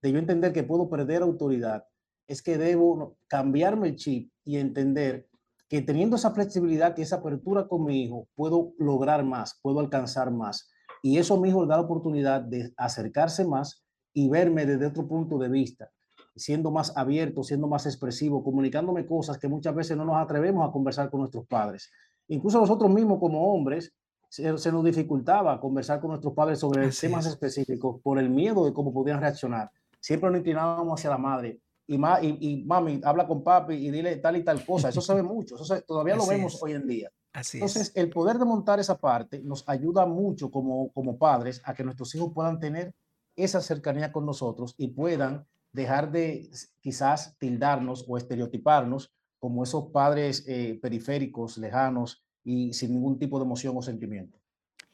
de 0.00 0.10
yo 0.10 0.18
entender 0.18 0.54
que 0.54 0.62
puedo 0.62 0.88
perder 0.88 1.20
autoridad, 1.20 1.84
es 2.26 2.42
que 2.42 2.58
debo 2.58 3.16
cambiarme 3.28 3.88
el 3.88 3.96
chip 3.96 4.30
y 4.44 4.56
entender 4.56 5.28
que 5.68 5.82
teniendo 5.82 6.16
esa 6.16 6.30
flexibilidad 6.30 6.96
y 6.96 7.02
esa 7.02 7.16
apertura 7.16 7.66
con 7.66 7.84
mi 7.84 8.04
hijo, 8.04 8.28
puedo 8.34 8.72
lograr 8.78 9.24
más, 9.24 9.58
puedo 9.62 9.80
alcanzar 9.80 10.30
más. 10.30 10.70
Y 11.02 11.18
eso 11.18 11.40
mi 11.40 11.48
hijo 11.48 11.66
da 11.66 11.76
la 11.76 11.82
oportunidad 11.82 12.40
de 12.40 12.72
acercarse 12.76 13.44
más 13.44 13.84
y 14.12 14.28
verme 14.28 14.64
desde 14.64 14.86
otro 14.86 15.06
punto 15.06 15.38
de 15.38 15.48
vista, 15.48 15.90
siendo 16.34 16.70
más 16.70 16.96
abierto, 16.96 17.42
siendo 17.42 17.66
más 17.66 17.86
expresivo, 17.86 18.42
comunicándome 18.42 19.06
cosas 19.06 19.38
que 19.38 19.48
muchas 19.48 19.74
veces 19.74 19.96
no 19.96 20.04
nos 20.04 20.16
atrevemos 20.16 20.68
a 20.68 20.72
conversar 20.72 21.10
con 21.10 21.20
nuestros 21.20 21.46
padres. 21.46 21.90
Incluso 22.28 22.60
nosotros 22.60 22.90
mismos 22.90 23.18
como 23.18 23.52
hombres 23.52 23.92
se, 24.28 24.72
nos 24.72 24.84
dificultaba 24.84 25.60
conversar 25.60 26.00
con 26.00 26.10
nuestros 26.10 26.34
padres 26.34 26.58
sobre 26.58 26.88
temas 26.90 27.26
específicos 27.26 28.00
por 28.02 28.18
el 28.18 28.30
miedo 28.30 28.64
de 28.64 28.72
cómo 28.72 28.92
podían 28.92 29.20
reaccionar. 29.20 29.70
Siempre 30.00 30.30
nos 30.30 30.38
inclinábamos 30.38 30.98
hacia 30.98 31.10
la 31.10 31.18
madre. 31.18 31.60
Y, 31.86 31.98
ma, 31.98 32.18
y, 32.20 32.64
mami, 32.66 33.00
habla 33.04 33.26
con 33.26 33.44
papi 33.44 33.74
y 33.74 33.90
dile 33.90 34.16
tal 34.16 34.36
y 34.36 34.44
tal 34.44 34.64
cosa. 34.64 34.88
Eso 34.88 35.00
se 35.00 35.14
ve 35.14 35.22
mucho. 35.22 35.56
Eso 35.56 35.80
todavía 35.82 36.16
lo 36.16 36.26
vemos 36.26 36.60
hoy 36.62 36.72
en 36.72 36.86
día. 36.86 37.10
Así 37.32 37.58
Entonces, 37.58 37.92
el 37.94 38.08
poder 38.10 38.38
de 38.38 38.44
montar 38.44 38.80
esa 38.80 38.98
parte 38.98 39.40
nos 39.42 39.68
ayuda 39.68 40.06
mucho 40.06 40.50
como, 40.50 40.90
como 40.92 41.18
padres 41.18 41.60
a 41.64 41.74
que 41.74 41.84
nuestros 41.84 42.14
hijos 42.14 42.32
puedan 42.34 42.58
tener 42.58 42.94
esa 43.36 43.60
cercanía 43.60 44.10
con 44.10 44.24
nosotros 44.24 44.74
y 44.78 44.88
puedan 44.88 45.46
dejar 45.72 46.10
de 46.10 46.50
quizás 46.80 47.36
tildarnos 47.38 48.04
o 48.08 48.16
estereotiparnos 48.16 49.12
como 49.38 49.62
esos 49.62 49.90
padres 49.92 50.44
eh, 50.48 50.78
periféricos, 50.80 51.58
lejanos, 51.58 52.26
y 52.46 52.72
sin 52.72 52.92
ningún 52.92 53.18
tipo 53.18 53.38
de 53.38 53.44
emoción 53.44 53.76
o 53.76 53.82
sentimiento. 53.82 54.38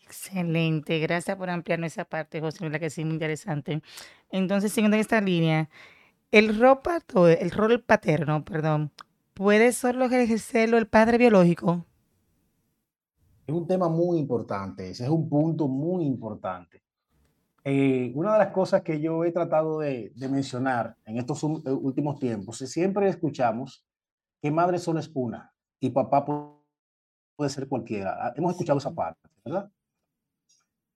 Excelente, 0.00 0.98
gracias 0.98 1.36
por 1.36 1.50
ampliarnos 1.50 1.92
esa 1.92 2.06
parte, 2.06 2.40
José, 2.40 2.68
la 2.68 2.78
que 2.78 2.86
es 2.86 2.98
muy 2.98 3.10
interesante. 3.10 3.82
Entonces, 4.30 4.72
siguiendo 4.72 4.96
esta 4.96 5.20
línea, 5.20 5.68
el 6.32 6.58
rol, 6.58 6.80
el 7.38 7.50
rol 7.50 7.82
paterno, 7.82 8.44
perdón, 8.44 8.90
¿puede 9.34 9.72
solo 9.72 10.06
ejercerlo 10.06 10.78
el 10.78 10.88
padre 10.88 11.18
biológico? 11.18 11.84
Es 13.46 13.54
un 13.54 13.66
tema 13.66 13.88
muy 13.88 14.18
importante, 14.18 14.90
ese 14.90 15.04
es 15.04 15.10
un 15.10 15.28
punto 15.28 15.68
muy 15.68 16.04
importante. 16.04 16.82
Eh, 17.64 18.10
una 18.16 18.32
de 18.32 18.38
las 18.38 18.48
cosas 18.48 18.82
que 18.82 19.00
yo 19.00 19.24
he 19.24 19.30
tratado 19.30 19.78
de, 19.78 20.10
de 20.16 20.28
mencionar 20.28 20.96
en 21.04 21.18
estos 21.18 21.44
eh, 21.44 21.70
últimos 21.70 22.18
tiempos 22.18 22.58
siempre 22.58 23.08
escuchamos 23.08 23.86
que 24.40 24.50
madre 24.50 24.78
solo 24.78 24.98
es 24.98 25.08
una 25.14 25.52
y 25.78 25.90
papá 25.90 26.24
puede 26.24 27.50
ser 27.50 27.68
cualquiera. 27.68 28.16
Ah, 28.18 28.32
hemos 28.34 28.52
escuchado 28.52 28.78
esa 28.78 28.92
parte, 28.92 29.28
¿verdad? 29.44 29.70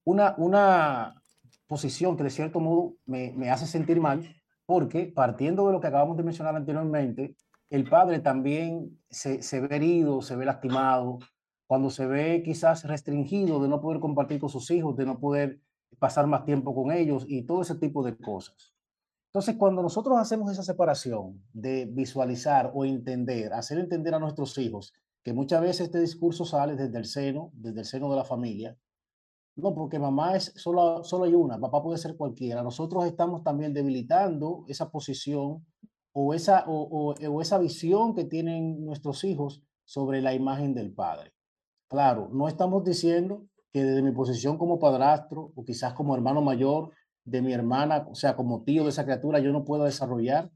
Una, 0.05 0.35
una 0.39 1.23
posición 1.67 2.17
que 2.17 2.25
de 2.25 2.31
cierto 2.31 2.59
modo 2.59 2.95
me, 3.05 3.33
me 3.37 3.51
hace 3.51 3.67
sentir 3.67 4.01
mal, 4.01 4.25
porque 4.67 5.13
partiendo 5.15 5.67
de 5.67 5.73
lo 5.73 5.81
que 5.81 5.87
acabamos 5.87 6.17
de 6.17 6.25
mencionar 6.25 6.57
anteriormente, 6.57 7.37
el 7.71 7.89
padre 7.89 8.21
también 8.21 9.01
se, 9.11 9.61
ve 9.61 9.77
herido, 9.77 10.23
se 10.23 10.37
ve 10.37 10.45
lastimado, 10.45 11.19
cuando 11.67 11.91
se 11.91 12.07
ve 12.07 12.43
quizás 12.45 12.85
restringido 12.85 13.61
de 13.61 13.69
no 13.69 13.81
poder 13.81 14.01
compartir 14.01 14.39
con 14.39 14.49
sus 14.49 14.71
hijos, 14.71 14.97
de 14.97 15.07
no 15.07 15.19
poder 15.19 15.61
pasar 15.99 16.27
más 16.27 16.45
tiempo 16.45 16.75
con 16.75 16.93
ellos 16.93 17.25
y 17.29 17.43
todo 17.43 17.63
ese 17.63 17.77
tipo 17.77 18.05
de 18.05 18.17
cosas. 18.17 18.75
Entonces, 19.33 19.57
cuando 19.57 19.83
nosotros 19.83 20.17
hacemos 20.19 20.51
esa 20.51 20.63
separación 20.63 21.43
de 21.53 21.87
visualizar 21.87 22.71
o 22.75 22.85
entender, 22.85 23.53
hacer 23.53 23.79
entender 23.79 24.15
a 24.15 24.19
nuestros 24.19 24.57
hijos 24.59 24.95
que 25.23 25.33
muchas 25.33 25.61
veces 25.61 25.87
este 25.87 26.01
discurso 26.01 26.45
sale 26.45 26.77
desde 26.77 26.99
el 26.99 27.05
seno, 27.05 27.51
desde 27.53 27.81
el 27.81 27.85
seno 27.85 28.09
de 28.09 28.17
la 28.17 28.25
familia. 28.25 28.79
No, 29.57 29.75
porque 29.75 29.99
mamá 29.99 30.37
es 30.37 30.53
solo, 30.57 31.03
solo 31.03 31.25
hay 31.25 31.35
una, 31.35 31.59
papá 31.59 31.83
puede 31.83 31.99
ser 31.99 32.15
cualquiera. 32.17 32.63
Nosotros 32.63 33.07
estamos 33.07 33.43
también 33.43 33.73
debilitando 33.73 34.65
esa 34.69 34.91
posición 34.91 35.65
o 36.13 36.35
esa, 36.35 36.65
o, 36.67 37.15
o, 37.15 37.41
esa 37.41 37.59
visión 37.59 38.15
que 38.15 38.25
tienen 38.25 38.85
nuestros 38.85 39.25
hijos 39.25 39.63
sobre 39.85 40.21
la 40.21 40.35
imagen 40.35 40.75
del 40.75 40.93
padre. 40.93 41.33
Claro, 41.89 42.29
no 42.33 42.49
estamos 42.49 42.85
diciendo 42.85 43.47
que 43.73 43.83
desde 43.83 44.03
mi 44.03 44.13
posición 44.13 44.59
como 44.59 44.79
padrastro 44.79 45.53
o 45.55 45.65
quizás 45.65 45.95
como 45.95 46.15
hermano 46.15 46.43
mayor 46.43 46.91
de 47.25 47.41
mi 47.41 47.53
hermana, 47.53 48.07
o 48.11 48.15
sea, 48.15 48.37
como 48.37 48.63
tío 48.63 48.85
de 48.85 48.91
esa 48.91 49.05
criatura, 49.05 49.39
yo 49.39 49.53
no 49.53 49.65
puedo 49.65 49.85
desarrollar 49.85 50.51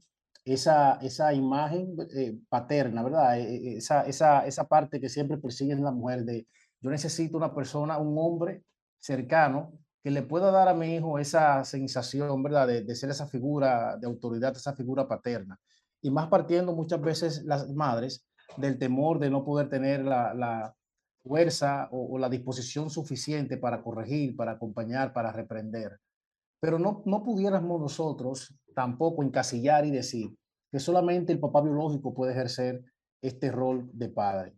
esa, 0.45 0.95
esa 1.01 1.33
imagen 1.33 1.95
eh, 2.15 2.37
paterna, 2.49 3.03
¿verdad? 3.03 3.39
E, 3.39 3.55
e, 3.55 3.77
esa, 3.77 4.03
esa, 4.03 4.45
esa 4.45 4.67
parte 4.67 4.99
que 4.99 5.09
siempre 5.09 5.37
persiguen 5.37 5.83
la 5.83 5.91
mujer 5.91 6.23
de 6.23 6.47
yo 6.81 6.89
necesito 6.89 7.37
una 7.37 7.53
persona, 7.53 7.97
un 7.99 8.17
hombre 8.17 8.63
cercano 9.01 9.73
que 10.03 10.11
le 10.11 10.23
pueda 10.23 10.49
dar 10.51 10.69
a 10.69 10.73
mi 10.73 10.95
hijo 10.95 11.19
esa 11.19 11.63
sensación, 11.65 12.41
¿verdad? 12.41 12.67
De, 12.67 12.83
de, 12.83 12.95
ser 12.95 13.09
esa 13.09 13.27
figura 13.27 13.97
de 13.97 14.07
autoridad, 14.07 14.55
esa 14.55 14.73
figura 14.73 15.07
paterna. 15.07 15.59
Y 16.01 16.09
más 16.09 16.27
partiendo 16.27 16.73
muchas 16.73 17.01
veces 17.01 17.43
las 17.43 17.69
madres 17.69 18.25
del 18.57 18.79
temor 18.79 19.19
de 19.19 19.29
no 19.29 19.43
poder 19.43 19.69
tener 19.69 20.03
la, 20.03 20.33
la 20.33 20.75
fuerza 21.23 21.87
o, 21.91 22.17
la 22.17 22.29
disposición 22.29 22.89
suficiente 22.89 23.57
para 23.57 23.81
corregir, 23.83 24.35
para 24.35 24.53
acompañar, 24.53 25.13
para 25.13 25.31
reprender. 25.31 25.99
Pero 26.59 26.79
no, 26.79 27.03
no 27.05 27.23
pudiéramos 27.23 27.79
nosotros 27.79 28.53
tampoco 28.75 29.23
encasillar 29.23 29.85
y 29.85 29.91
decir 29.91 30.35
que 30.71 30.79
solamente 30.79 31.33
el 31.33 31.39
papá 31.39 31.61
biológico 31.61 32.13
puede 32.13 32.31
ejercer 32.31 32.83
este 33.21 33.51
rol 33.51 33.89
de 33.93 34.09
padre. 34.09 34.53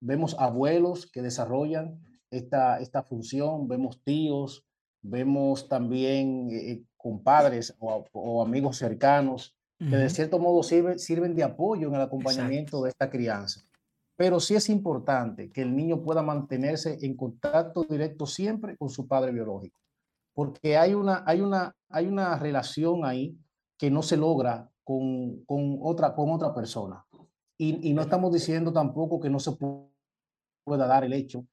Vemos 0.00 0.36
abuelos 0.38 1.10
que 1.10 1.22
desarrollan 1.22 2.00
esta, 2.36 2.80
esta 2.80 3.02
función, 3.02 3.68
vemos 3.68 4.00
tíos, 4.02 4.64
vemos 5.02 5.68
también 5.68 6.48
eh, 6.50 6.82
compadres 6.96 7.74
o, 7.78 8.04
o, 8.12 8.42
amigos 8.42 8.78
cercanos 8.78 9.54
que 9.78 9.96
de 9.96 10.08
cierto 10.08 10.38
modo 10.38 10.62
sirven, 10.62 10.98
sirven 10.98 11.34
de 11.34 11.42
apoyo 11.42 11.88
en 11.88 11.94
el 11.94 12.00
acompañamiento 12.00 12.82
de 12.82 12.90
esta 12.90 13.10
crianza. 13.10 13.60
Pero 14.16 14.40
sí 14.40 14.54
es 14.54 14.70
importante 14.70 15.50
que 15.50 15.62
el 15.62 15.76
niño 15.76 16.02
pueda 16.02 16.22
mantenerse 16.22 16.96
en 17.02 17.16
contacto 17.16 17.84
directo 17.84 18.24
siempre 18.24 18.76
con 18.76 18.88
su 18.88 19.06
padre 19.06 19.32
biológico, 19.32 19.78
porque 20.32 20.78
hay 20.78 20.94
una, 20.94 21.22
hay 21.26 21.40
una, 21.40 21.74
hay 21.90 22.06
una 22.06 22.38
relación 22.38 23.04
ahí 23.04 23.36
que 23.76 23.90
no 23.90 24.02
se 24.02 24.16
logra 24.16 24.70
con, 24.84 25.44
con 25.44 25.78
otra, 25.82 26.14
con 26.14 26.30
otra 26.30 26.54
persona. 26.54 27.04
Y, 27.58 27.90
y, 27.90 27.92
no 27.92 28.02
estamos 28.02 28.32
diciendo 28.32 28.72
tampoco 28.72 29.20
que 29.20 29.30
no 29.30 29.38
se 29.38 29.52
pueda 29.52 30.86
dar 30.86 31.04
el 31.04 31.12
hecho 31.12 31.44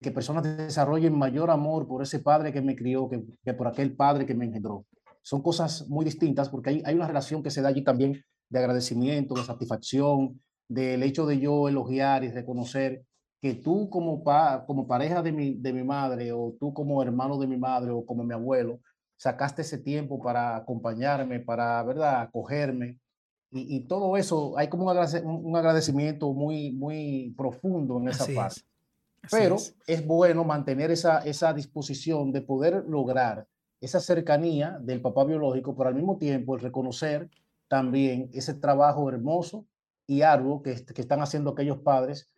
que 0.00 0.10
personas 0.10 0.44
desarrollen 0.56 1.16
mayor 1.16 1.50
amor 1.50 1.86
por 1.86 2.02
ese 2.02 2.20
padre 2.20 2.52
que 2.52 2.62
me 2.62 2.74
crió 2.74 3.08
que, 3.08 3.22
que 3.44 3.54
por 3.54 3.68
aquel 3.68 3.94
padre 3.94 4.24
que 4.24 4.34
me 4.34 4.46
engendró. 4.46 4.86
Son 5.22 5.42
cosas 5.42 5.88
muy 5.88 6.04
distintas 6.04 6.48
porque 6.48 6.70
hay, 6.70 6.82
hay 6.84 6.94
una 6.94 7.06
relación 7.06 7.42
que 7.42 7.50
se 7.50 7.60
da 7.60 7.68
allí 7.68 7.82
también 7.82 8.24
de 8.48 8.58
agradecimiento, 8.58 9.34
de 9.34 9.44
satisfacción, 9.44 10.40
del 10.68 11.02
hecho 11.02 11.26
de 11.26 11.38
yo 11.38 11.68
elogiar 11.68 12.24
y 12.24 12.30
reconocer 12.30 13.04
que 13.40 13.54
tú 13.54 13.88
como, 13.90 14.22
pa, 14.22 14.64
como 14.66 14.86
pareja 14.86 15.22
de 15.22 15.32
mi, 15.32 15.54
de 15.54 15.72
mi 15.72 15.82
madre 15.82 16.32
o 16.32 16.54
tú 16.58 16.72
como 16.72 17.02
hermano 17.02 17.38
de 17.38 17.46
mi 17.46 17.56
madre 17.56 17.90
o 17.90 18.04
como 18.04 18.22
mi 18.22 18.34
abuelo, 18.34 18.80
sacaste 19.16 19.62
ese 19.62 19.78
tiempo 19.78 20.20
para 20.20 20.56
acompañarme, 20.56 21.40
para, 21.40 21.82
¿verdad?, 21.82 22.22
acogerme. 22.22 22.98
Y, 23.50 23.76
y 23.76 23.80
todo 23.86 24.16
eso, 24.16 24.56
hay 24.56 24.68
como 24.68 24.90
un, 24.90 25.56
agradecimiento 25.56 26.32
muy, 26.32 26.72
muy 26.72 27.34
profundo 27.36 27.98
en 27.98 28.08
esa 28.08 28.24
Así 28.24 28.34
parte. 28.34 28.60
Es. 28.60 28.69
Pero 29.30 29.56
es. 29.56 29.74
es. 29.86 30.06
bueno 30.06 30.44
mantener 30.44 30.90
esa, 30.90 31.18
esa 31.18 31.52
disposición 31.52 32.32
de 32.32 32.42
poder 32.42 32.84
lograr 32.86 33.46
esa 33.80 34.00
cercanía 34.00 34.78
del 34.80 35.00
papá 35.00 35.24
biológico, 35.24 35.74
pero 35.76 35.88
al 35.88 35.94
mismo 35.94 36.18
tiempo 36.18 36.54
el 36.54 36.60
reconocer 36.60 37.30
también 37.68 38.30
ese 38.32 38.54
trabajo 38.54 39.08
hermoso 39.08 39.66
y 40.06 40.22
arduo 40.22 40.62
que, 40.62 40.84
que 40.84 41.00
están 41.00 41.22
haciendo 41.22 41.50
aquellos 41.50 41.78
padres 41.78 42.28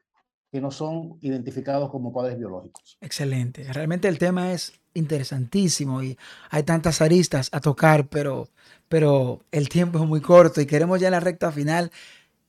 que 0.53 0.61
no 0.61 0.71
son 0.71 1.19
identificados 1.23 1.91
como 1.91 2.13
padres 2.13 2.39
biológicos. 2.39 2.99
Excelente. 3.01 3.65
Realmente 3.73 4.07
el 4.07 4.19
tema 4.19 4.53
es 4.53 4.75
interesantísimo 4.93 6.03
y 6.03 6.19
hay 6.51 6.63
tantas 6.63 7.01
aristas 7.01 7.49
a 7.53 7.61
tocar, 7.61 8.09
pero, 8.09 8.49
pero 8.89 9.41
el 9.51 9.71
tiempo 9.71 9.99
es 9.99 10.07
muy 10.07 10.21
corto 10.21 10.61
y 10.61 10.67
queremos 10.67 11.01
ya 11.01 11.09
en 11.09 11.13
la 11.13 11.21
recta 11.21 11.51
final 11.51 11.91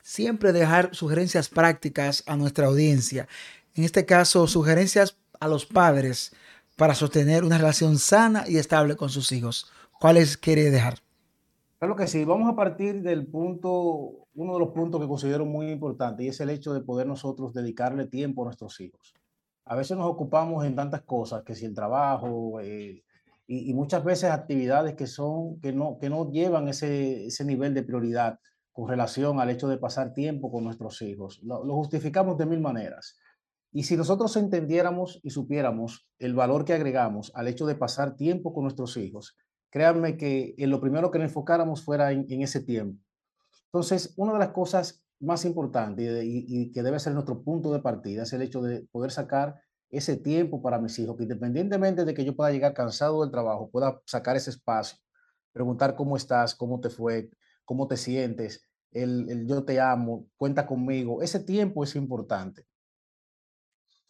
siempre 0.01 0.51
dejar 0.51 0.93
sugerencias 0.93 1.47
prácticas 1.47 2.23
a 2.27 2.35
nuestra 2.35 2.67
audiencia. 2.67 3.29
En 3.75 3.83
este 3.83 4.05
caso, 4.05 4.45
sugerencias 4.47 5.17
a 5.39 5.47
los 5.47 5.65
padres 5.65 6.31
para 6.77 6.95
sostener 6.95 7.43
una 7.43 7.57
relación 7.57 7.97
sana 7.97 8.45
y 8.47 8.57
estable 8.57 8.95
con 8.95 9.09
sus 9.09 9.31
hijos. 9.31 9.71
¿Cuáles 9.99 10.37
quiere 10.37 10.69
dejar? 10.69 10.99
Claro 11.79 11.95
que 11.95 12.07
sí. 12.07 12.23
Vamos 12.23 12.51
a 12.51 12.55
partir 12.55 13.01
del 13.01 13.27
punto, 13.27 14.27
uno 14.35 14.53
de 14.53 14.59
los 14.59 14.69
puntos 14.69 15.01
que 15.01 15.07
considero 15.07 15.45
muy 15.45 15.69
importante 15.69 16.23
y 16.23 16.27
es 16.27 16.39
el 16.39 16.49
hecho 16.49 16.73
de 16.73 16.81
poder 16.81 17.07
nosotros 17.07 17.53
dedicarle 17.53 18.05
tiempo 18.05 18.43
a 18.43 18.45
nuestros 18.45 18.79
hijos. 18.79 19.13
A 19.65 19.75
veces 19.75 19.97
nos 19.97 20.07
ocupamos 20.07 20.65
en 20.65 20.75
tantas 20.75 21.01
cosas, 21.01 21.43
que 21.43 21.55
si 21.55 21.65
el 21.65 21.73
trabajo 21.73 22.59
eh, 22.61 23.03
y, 23.47 23.73
muchas 23.73 24.03
veces 24.03 24.29
actividades 24.29 24.95
que 24.95 25.07
son 25.07 25.59
que 25.61 25.73
no 25.73 25.97
que 25.99 26.09
no 26.09 26.29
llevan 26.31 26.67
ese, 26.67 27.25
ese 27.25 27.43
nivel 27.43 27.73
de 27.73 27.83
prioridad 27.83 28.39
con 28.71 28.87
relación 28.87 29.39
al 29.39 29.49
hecho 29.49 29.67
de 29.67 29.77
pasar 29.77 30.13
tiempo 30.13 30.51
con 30.51 30.63
nuestros 30.63 31.01
hijos. 31.01 31.41
Lo 31.43 31.73
justificamos 31.75 32.37
de 32.37 32.45
mil 32.45 32.59
maneras. 32.59 33.17
Y 33.75 33.83
si 33.83 33.97
nosotros 33.97 34.37
entendiéramos 34.37 35.19
y 35.23 35.31
supiéramos 35.31 36.07
el 36.19 36.35
valor 36.35 36.63
que 36.63 36.73
agregamos 36.73 37.31
al 37.33 37.47
hecho 37.47 37.65
de 37.65 37.73
pasar 37.73 38.15
tiempo 38.15 38.53
con 38.53 38.65
nuestros 38.65 38.95
hijos, 38.97 39.35
créanme 39.71 40.15
que 40.15 40.53
en 40.59 40.69
lo 40.69 40.79
primero 40.79 41.09
que 41.09 41.17
nos 41.17 41.29
enfocáramos 41.29 41.83
fuera 41.83 42.11
en, 42.11 42.41
ese 42.43 42.61
tiempo. 42.61 43.03
Entonces, 43.65 44.13
una 44.15 44.33
de 44.33 44.39
las 44.39 44.49
cosas 44.49 45.03
más 45.19 45.43
importantes 45.43 46.23
y, 46.23 46.71
que 46.71 46.83
debe 46.83 46.99
ser 46.99 47.13
nuestro 47.13 47.41
punto 47.41 47.73
de 47.73 47.79
partida 47.79 48.23
es 48.23 48.33
el 48.33 48.43
hecho 48.43 48.61
de 48.61 48.87
poder 48.91 49.09
sacar 49.09 49.59
ese 49.89 50.17
tiempo 50.17 50.61
para 50.61 50.77
mis 50.77 50.99
hijos, 50.99 51.17
que 51.17 51.23
independientemente 51.23 52.05
de 52.05 52.13
que 52.13 52.25
yo 52.25 52.35
pueda 52.35 52.51
llegar 52.51 52.75
cansado 52.75 53.21
del 53.21 53.31
trabajo, 53.31 53.71
pueda 53.71 53.99
sacar 54.05 54.35
ese 54.35 54.51
espacio, 54.51 54.99
preguntar 55.51 55.95
cómo 55.95 56.15
estás, 56.15 56.53
cómo 56.53 56.79
te 56.79 56.91
fue, 56.91 57.31
cómo 57.65 57.87
te 57.87 57.97
sientes, 57.97 58.67
el 58.91 59.47
yo 59.47 59.63
te 59.63 59.81
amo, 59.81 60.27
cuenta 60.37 60.67
conmigo. 60.67 61.23
Ese 61.23 61.39
tiempo 61.39 61.83
es 61.83 61.95
importante. 61.95 62.67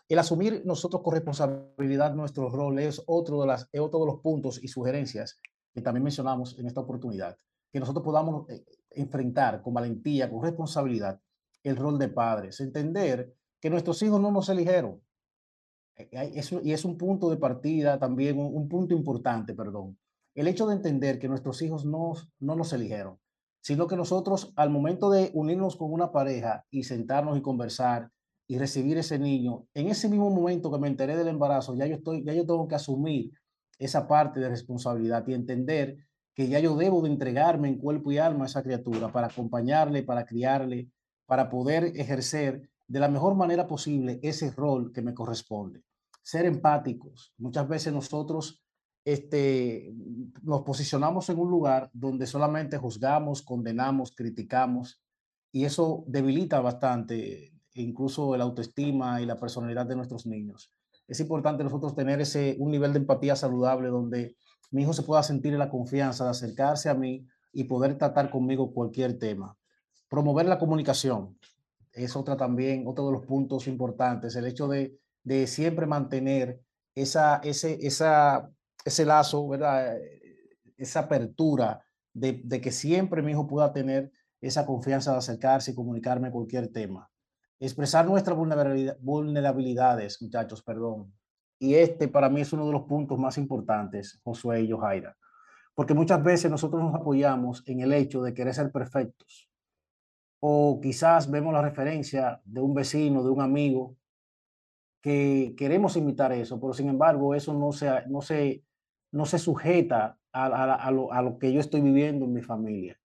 El 0.10 0.20
asumir 0.20 0.63
nosotros 0.66 1.02
con 1.02 1.13
responsabilidad 1.13 2.13
nuestro 2.13 2.50
rol 2.50 2.78
es 2.80 3.02
otro 3.06 3.42
de, 3.42 3.48
las, 3.48 3.70
es 3.72 3.80
otro 3.80 4.06
los 4.06 4.20
puntos 4.20 4.62
y 4.62 4.68
sugerencias 4.68 5.39
que 5.74 5.82
también 5.82 6.04
mencionamos 6.04 6.58
en 6.60 6.68
esta 6.68 6.82
oportunidad, 6.82 7.38
que 7.72 7.80
nosotros 7.80 8.04
podamos 8.04 8.50
eh, 8.50 8.63
enfrentar 8.92 9.62
con 9.62 9.74
valentía, 9.74 10.30
con 10.30 10.44
responsabilidad, 10.44 11.20
el 11.63 11.78
rol 11.78 11.98
de 11.98 12.10
padres, 12.10 12.60
entender 12.60 13.34
que 13.60 13.70
nuestros 13.70 14.02
hijos 14.04 14.20
no 14.20 14.32
nos 14.32 14.50
eligieron. 14.50 15.02
Eso, 15.96 16.60
y 16.63 16.74
es 16.74 16.86
un 16.86 16.98
punto 16.98 17.30
de 17.30 17.38
partida 17.38 17.98
también, 17.98 18.38
un, 18.38 18.54
un, 18.56 18.68
punto 18.68 18.94
importante, 18.94 19.54
perdón. 19.54 19.98
El 20.36 20.48
hecho 20.48 20.68
de 20.68 20.76
entender 20.76 21.20
que 21.20 21.30
nuestros 21.30 21.62
hijos 21.62 21.86
no, 21.86 22.13
no 22.39 22.56
nos 22.56 22.74
eligieron, 22.74 23.20
sino 23.62 23.88
que 23.88 23.96
nosotros 23.96 24.52
al 24.56 24.70
momento 24.70 25.10
de 25.10 25.32
unirnos 25.34 25.78
con 25.78 25.94
una 25.94 26.12
pareja 26.12 26.66
y 26.70 26.84
sentarnos 26.84 27.38
y 27.38 27.42
conversar 27.42 28.12
y 28.54 28.60
recibir 28.60 29.00
ese 29.00 29.18
niño, 29.18 29.66
en 29.74 29.88
ese 29.88 30.08
mismo 30.08 30.30
momento 30.30 30.72
que 30.72 30.78
me 30.78 30.88
enteré 30.88 31.18
del 31.18 31.28
embarazo, 31.28 31.74
ya 31.74 31.88
yo, 31.88 31.96
estoy, 31.96 32.24
ya 32.24 32.34
yo 32.34 32.46
tengo 32.46 32.68
que 32.68 32.76
asumir 32.76 33.32
esa 33.80 34.08
parte 34.08 34.39
de 34.39 34.48
responsabilidad 34.48 35.28
y 35.28 35.34
entender 35.34 35.98
que 36.36 36.48
ya 36.48 36.60
yo 36.60 36.76
debo 36.76 37.02
de 37.02 37.10
entregarme 37.10 37.70
en 37.70 37.80
cuerpo 37.80 38.12
y 38.12 38.20
alma 38.20 38.44
a 38.44 38.46
esa 38.46 38.62
criatura 38.62 39.12
para 39.12 39.26
acompañarle, 39.26 40.04
para 40.04 40.24
criarle, 40.24 40.92
para 41.26 41.50
poder 41.50 41.94
ejercer 41.96 42.70
de 42.88 43.00
la 43.00 43.10
mejor 43.10 43.34
manera 43.34 43.66
posible 43.66 44.20
ese 44.22 44.52
rol 44.52 44.92
que 44.92 45.02
me 45.02 45.16
corresponde. 45.16 45.82
Ser 46.22 46.46
empáticos. 46.46 47.34
Muchas 47.39 47.68
veces 47.68 47.92
nosotros 47.92 48.62
este, 49.04 49.96
nos 50.44 50.62
posicionamos 50.62 51.28
en 51.30 51.39
un 51.39 51.50
lugar 51.50 51.89
donde 51.92 52.28
solamente 52.28 52.78
juzgamos, 52.78 53.42
condenamos, 53.42 54.13
criticamos 54.16 55.02
y 55.52 55.66
eso 55.66 56.04
debilita 56.06 56.62
bastante 56.62 57.53
incluso 57.76 58.36
la 58.38 58.44
autoestima 58.44 59.22
y 59.22 59.26
la 59.26 59.40
personalidad 59.40 59.86
de 59.86 59.96
nuestros 59.96 60.26
niños. 60.26 60.72
Es 61.08 61.20
importante 61.20 61.64
nosotros 61.64 61.96
tener 61.96 62.22
ese, 62.22 62.56
un 62.60 62.72
nivel 62.72 62.94
de 62.94 63.00
empatía 63.00 63.36
saludable 63.36 63.90
donde 63.90 64.36
mi 64.72 64.84
hijo 64.84 64.94
se 64.94 65.04
pueda 65.04 65.24
sentir 65.24 65.54
la 65.54 65.70
confianza 65.70 66.24
de 66.24 66.32
acercarse 66.32 66.90
a 66.90 66.94
mí 66.94 67.28
y 67.52 67.66
poder 67.66 67.98
tratar 67.98 68.30
conmigo 68.30 68.74
cualquier 68.74 69.18
tema. 69.20 69.58
Promover 70.10 70.46
la 70.46 70.60
comunicación 70.60 71.38
es 71.92 72.16
otra 72.16 72.38
también, 72.38 72.88
otro 72.88 73.08
de 73.08 73.14
los 73.14 73.26
puntos 73.26 73.68
importantes, 73.68 74.36
el 74.36 74.48
hecho 74.48 74.68
de, 74.68 74.98
de 75.24 75.46
siempre 75.48 75.86
mantener 75.86 76.62
esa, 76.96 77.38
ese, 77.44 77.78
esa, 77.86 78.50
ese 78.86 79.06
lazo, 79.06 79.48
¿verdad? 79.48 79.98
esa 80.78 81.02
apertura 81.02 81.84
de, 82.14 82.42
de 82.44 82.62
que 82.62 82.72
siempre 82.72 83.22
mi 83.22 83.32
hijo 83.32 83.48
pueda 83.48 83.72
tener 83.74 84.12
esa 84.42 84.66
confianza 84.66 85.12
de 85.12 85.18
acercarse 85.18 85.72
y 85.72 85.76
comunicarme 85.76 86.32
cualquier 86.32 86.72
tema 86.72 87.10
expresar 87.65 88.06
nuestras 88.06 88.38
vulnerabilidades, 88.38 90.21
muchachos, 90.21 90.62
perdón. 90.62 91.13
Y 91.60 91.76
este 91.76 92.08
para 92.08 92.30
mí 92.30 92.41
es 92.41 92.52
uno 92.52 92.65
de 92.65 92.73
los 92.73 92.84
puntos 92.84 93.17
más 93.17 93.38
importantes, 93.38 94.19
Josué 94.23 94.62
y 94.62 94.71
Johaira, 94.71 95.15
porque 95.73 95.93
muchas 95.93 96.21
veces 96.21 96.52
nosotros 96.52 96.84
nos 96.84 96.93
apoyamos 96.93 97.63
en 97.67 97.80
el 97.80 97.93
hecho 97.93 98.21
de 98.21 98.34
querer 98.34 98.54
ser 98.54 98.71
perfectos. 98.71 99.49
O 100.41 100.82
quizás 100.82 101.32
vemos 101.32 101.54
la 101.54 101.62
referencia 101.62 102.41
de 102.43 102.60
un 102.60 102.73
vecino, 102.73 103.23
de 103.23 103.30
un 103.30 103.41
amigo, 103.41 103.95
que 105.02 105.54
queremos 105.58 105.95
imitar 105.95 106.34
eso, 106.34 106.60
pero 106.60 106.73
sin 106.73 106.89
embargo 106.89 107.34
eso 107.34 107.54
no 107.54 107.71
se, 107.71 107.89
no 108.08 108.21
se, 108.21 108.63
no 109.12 109.26
se 109.26 109.39
sujeta 109.39 110.17
a, 110.34 110.91
lo, 110.91 111.13
a 111.13 111.21
lo 111.21 111.38
que 111.38 111.54
yo 111.54 111.60
estoy 111.60 111.82
viviendo 111.82 112.26
en 112.26 112.34
mi 112.34 112.41
familia 112.41 112.97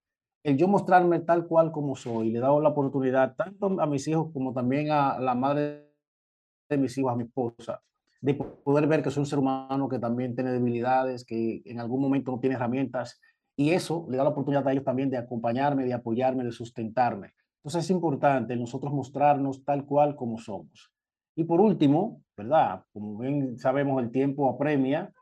el 0.49 0.57
yo 0.57 0.67
mostrarme 0.67 1.21
tal 1.21 1.47
cual 1.47 1.71
como 1.71 1.95
soy, 1.95 2.31
le 2.31 2.39
he 2.39 2.41
dado 2.41 2.61
la 2.61 2.71
oportunidad 2.71 3.35
tanto 3.37 3.81
a 3.81 3.87
mis 3.87 4.09
hijos 4.09 4.31
como 4.33 4.53
también 4.53 4.91
a 4.91 5.19
la 5.19 5.35
madre 5.35 5.93
de 6.69 6.79
mis 6.79 6.97
hijos, 6.97 7.13
a 7.13 7.17
mi 7.17 7.25
esposa, 7.25 7.83
de 8.21 8.35
poder 8.35 8.87
ver 8.87 9.03
que 9.03 9.11
soy 9.11 9.21
un 9.21 9.27
ser 9.27 9.39
humano 9.39 9.89
que 9.89 9.99
también 9.99 10.35
tiene 10.35 10.53
debilidades, 10.53 11.25
que 11.25 11.63
en 11.65 11.81
algún 11.81 12.01
momento 12.01 12.33
no 12.33 12.41
tiene 12.41 12.57
herramientas, 12.57 13.21
y 13.57 13.71
eso 13.71 14.07
le 14.09 14.17
da 14.17 14.25
la 14.25 14.31
oportunidad 14.31 14.67
a 14.67 14.73
ellos 14.73 14.85
también 14.85 15.11
de 15.11 15.19
acompañarme, 15.19 15.85
de 15.85 15.93
apoyarme, 15.93 16.45
de 16.45 16.53
sustentarme. 16.53 17.33
Entonces 17.59 17.85
es 17.85 17.91
importante 17.91 18.57
nosotros 18.57 18.93
mostrarnos 18.93 19.65
tal 19.65 19.85
cual 19.85 20.17
como 20.17 20.39
somos. 20.39 20.91
Y 21.35 21.45
por 21.45 21.61
último, 21.61 22.23
¿verdad? 22.37 22.85
Como 22.93 23.19
bien 23.19 23.59
sabemos, 23.59 24.03
el 24.03 24.11
tiempo 24.11 24.49
apremia. 24.49 25.13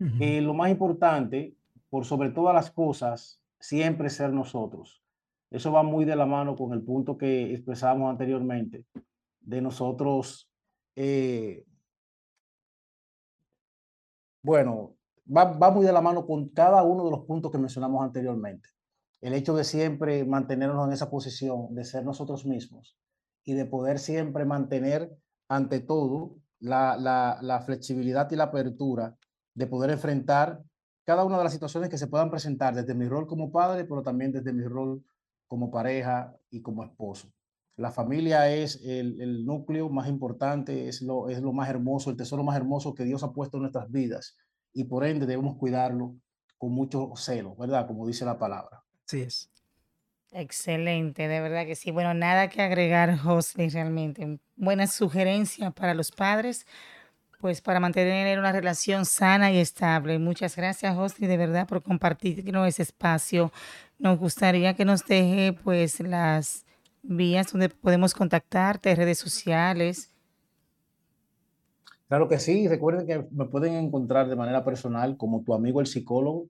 Uh 0.00 0.04
-huh. 0.04 0.16
eh, 0.20 0.40
lo 0.40 0.54
más 0.54 0.70
importante, 0.70 1.54
por 1.88 2.04
sobre 2.04 2.30
todas 2.30 2.54
las 2.54 2.70
cosas, 2.70 3.40
siempre 3.64 4.10
ser 4.10 4.30
nosotros. 4.30 5.02
Eso 5.50 5.72
va 5.72 5.82
muy 5.82 6.04
de 6.04 6.16
la 6.16 6.26
mano 6.26 6.54
con 6.54 6.74
el 6.74 6.82
punto 6.82 7.16
que 7.16 7.54
expresamos 7.54 8.10
anteriormente, 8.10 8.84
de 9.40 9.60
nosotros, 9.62 10.50
eh, 10.96 11.64
bueno, 14.42 14.96
va, 15.34 15.44
va, 15.44 15.70
muy 15.70 15.86
de 15.86 15.92
la 15.92 16.02
mano 16.02 16.26
con 16.26 16.50
cada 16.50 16.82
uno 16.82 17.04
de 17.04 17.10
los 17.10 17.24
puntos 17.24 17.50
que 17.50 17.58
mencionamos 17.58 18.02
anteriormente. 18.02 18.68
el 19.22 19.32
hecho 19.32 19.56
de 19.56 19.64
siempre 19.64 20.26
mantenernos 20.26 20.86
en 20.86 20.92
esa 20.92 21.08
posición, 21.08 21.74
de 21.74 21.84
ser 21.84 22.04
nosotros 22.04 22.44
mismos 22.44 22.98
y 23.44 23.54
de 23.54 23.64
poder 23.64 23.98
siempre 23.98 24.44
mantener 24.44 25.10
ante 25.48 25.80
todo 25.80 26.36
la, 26.60 26.98
la 27.40 27.60
flexibilidad 27.62 28.30
y 28.30 28.36
la 28.36 28.44
apertura 28.44 29.16
de 29.54 29.66
poder 29.66 29.90
enfrentar 29.90 30.62
cada 31.04 31.24
una 31.24 31.38
de 31.38 31.44
las 31.44 31.52
situaciones 31.52 31.90
que 31.90 31.98
se 31.98 32.06
puedan 32.06 32.30
presentar 32.30 32.74
desde 32.74 32.94
mi 32.94 33.06
rol 33.08 33.26
como 33.26 33.50
padre, 33.52 33.84
pero 33.84 34.02
también 34.02 34.32
desde 34.32 34.52
mi 34.52 34.64
rol 34.64 35.04
como 35.46 35.70
pareja 35.70 36.34
y 36.50 36.62
como 36.62 36.84
esposo. 36.84 37.32
La 37.76 37.90
familia 37.90 38.48
es 38.54 38.80
el, 38.84 39.20
el, 39.20 39.44
núcleo 39.44 39.88
más 39.88 40.08
importante, 40.08 40.88
es 40.88 41.02
lo, 41.02 41.28
es 41.28 41.40
lo 41.40 41.52
más 41.52 41.68
hermoso, 41.68 42.10
el 42.10 42.16
tesoro 42.16 42.44
más 42.44 42.56
hermoso 42.56 42.94
que 42.94 43.04
Dios 43.04 43.22
ha 43.24 43.32
puesto 43.32 43.56
en 43.56 43.62
nuestras 43.62 43.90
vidas 43.90 44.36
y 44.72 44.84
por 44.84 45.04
ende 45.04 45.26
debemos 45.26 45.56
cuidarlo 45.56 46.14
con 46.56 46.72
mucho 46.72 47.12
celo, 47.16 47.56
¿verdad? 47.56 47.86
Como 47.86 48.06
dice 48.06 48.24
la 48.24 48.38
palabra. 48.38 48.84
Así 49.06 49.22
es. 49.22 49.50
Excelente, 50.32 51.28
de 51.28 51.40
verdad 51.40 51.64
que 51.64 51.76
sí. 51.76 51.92
Bueno, 51.92 52.12
nada 52.12 52.48
que 52.48 52.60
agregar, 52.60 53.16
José, 53.18 53.68
realmente. 53.68 54.40
Buena 54.56 54.88
sugerencia 54.88 55.70
para 55.70 55.94
los 55.94 56.10
padres, 56.10 56.66
pues 57.44 57.60
para 57.60 57.78
mantener 57.78 58.38
una 58.38 58.52
relación 58.52 59.04
sana 59.04 59.52
y 59.52 59.58
estable. 59.58 60.18
Muchas 60.18 60.56
gracias, 60.56 60.96
José, 60.96 61.28
de 61.28 61.36
verdad, 61.36 61.68
por 61.68 61.82
compartirnos 61.82 62.66
ese 62.66 62.84
espacio. 62.84 63.52
Nos 63.98 64.18
gustaría 64.18 64.72
que 64.72 64.86
nos 64.86 65.04
deje, 65.04 65.52
pues, 65.52 66.00
las 66.00 66.64
vías 67.02 67.52
donde 67.52 67.68
podemos 67.68 68.14
contactarte, 68.14 68.94
redes 68.94 69.18
sociales. 69.18 70.10
Claro 72.08 72.28
que 72.28 72.38
sí. 72.38 72.66
Recuerden 72.66 73.06
que 73.06 73.28
me 73.30 73.44
pueden 73.44 73.74
encontrar 73.74 74.26
de 74.26 74.36
manera 74.36 74.64
personal 74.64 75.18
como 75.18 75.42
tu 75.42 75.52
amigo 75.52 75.82
el 75.82 75.86
psicólogo, 75.86 76.46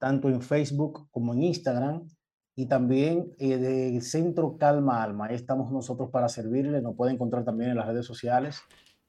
tanto 0.00 0.28
en 0.28 0.42
Facebook 0.42 1.06
como 1.12 1.34
en 1.34 1.44
Instagram 1.44 2.08
y 2.56 2.66
también 2.66 3.32
eh, 3.38 3.58
del 3.58 4.02
Centro 4.02 4.56
Calma 4.56 5.04
Alma. 5.04 5.26
Ahí 5.26 5.36
estamos 5.36 5.70
nosotros 5.70 6.10
para 6.10 6.28
servirle. 6.28 6.82
Nos 6.82 6.96
pueden 6.96 7.14
encontrar 7.14 7.44
también 7.44 7.70
en 7.70 7.76
las 7.76 7.86
redes 7.86 8.06
sociales, 8.06 8.58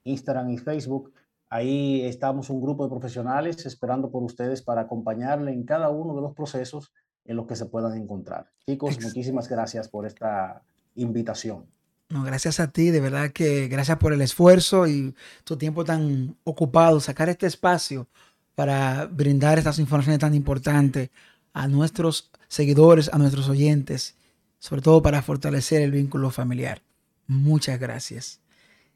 Instagram 0.04 0.52
y 0.52 0.60
Facebook. 0.60 1.12
Ahí 1.54 2.02
estamos 2.02 2.50
un 2.50 2.60
grupo 2.60 2.84
de 2.84 2.90
profesionales 2.90 3.64
esperando 3.68 4.10
por 4.10 4.24
ustedes 4.24 4.64
para 4.64 4.82
acompañarle 4.82 5.52
en 5.52 5.66
cada 5.66 5.92
uno 5.92 6.16
de 6.16 6.22
los 6.24 6.34
procesos 6.34 6.92
en 7.26 7.36
los 7.36 7.46
que 7.46 7.56
se 7.56 7.68
puedan 7.68 7.96
encontrar. 7.96 8.50
Chicos, 8.66 9.00
muchísimas 9.00 9.48
gracias 9.48 9.88
por 9.88 10.08
esta 10.08 10.64
invitación. 10.96 11.68
No, 12.10 12.24
gracias 12.24 12.60
a 12.60 12.72
ti, 12.72 12.90
de 12.90 13.00
verdad 13.00 13.30
que 13.30 13.68
gracias 13.68 14.00
por 14.00 14.14
el 14.14 14.22
esfuerzo 14.24 14.88
y 14.88 15.14
tu 15.44 15.56
tiempo 15.56 15.86
tan 15.86 16.36
ocupado, 16.44 17.00
sacar 17.00 17.30
este 17.30 17.46
espacio 17.46 18.08
para 18.56 19.06
brindar 19.06 19.60
estas 19.60 19.78
informaciones 19.78 20.22
tan 20.22 20.34
importantes 20.34 21.12
a 21.54 21.68
nuestros 21.68 22.32
seguidores, 22.48 23.14
a 23.14 23.20
nuestros 23.20 23.48
oyentes, 23.48 24.16
sobre 24.58 24.82
todo 24.82 25.04
para 25.04 25.22
fortalecer 25.22 25.84
el 25.84 25.92
vínculo 25.92 26.32
familiar. 26.32 26.82
Muchas 27.28 27.80
gracias. 27.80 28.43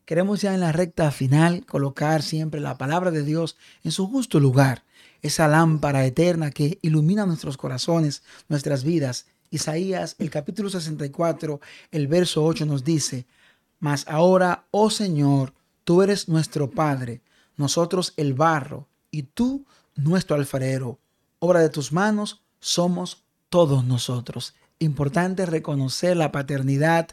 Queremos 0.08 0.40
ya 0.40 0.54
en 0.54 0.62
la 0.62 0.72
recta 0.72 1.12
final 1.12 1.66
colocar 1.66 2.24
siempre 2.24 2.62
la 2.62 2.78
palabra 2.78 3.12
de 3.12 3.24
Dios 3.24 3.58
en 3.84 3.92
su 3.92 4.08
justo 4.08 4.40
lugar, 4.40 4.86
esa 5.22 5.50
lámpara 5.50 6.06
eterna 6.06 6.50
que 6.50 6.80
ilumina 6.82 7.26
nuestros 7.26 7.58
corazones, 7.58 8.24
nuestras 8.48 8.86
vidas. 8.86 9.26
Isaías, 9.50 10.16
el 10.18 10.30
capítulo 10.30 10.70
64, 10.70 11.60
el 11.92 12.08
verso 12.08 12.46
8 12.46 12.66
nos 12.66 12.86
dice, 12.86 13.26
Mas 13.82 14.08
ahora, 14.08 14.64
oh 14.72 14.90
Señor, 14.90 15.54
tú 15.84 16.02
eres 16.02 16.30
nuestro 16.30 16.72
Padre, 16.72 17.20
nosotros 17.58 18.14
el 18.16 18.34
barro, 18.34 18.88
y 19.12 19.24
tú 19.24 19.66
nuestro 19.98 20.38
alfarero. 20.38 21.00
Obra 21.40 21.60
de 21.60 21.70
tus 21.70 21.92
manos 21.92 22.42
somos 22.62 23.26
todos 23.50 23.84
nosotros. 23.84 24.56
Importante 24.80 25.46
reconocer 25.46 26.16
la 26.16 26.32
paternidad 26.32 27.10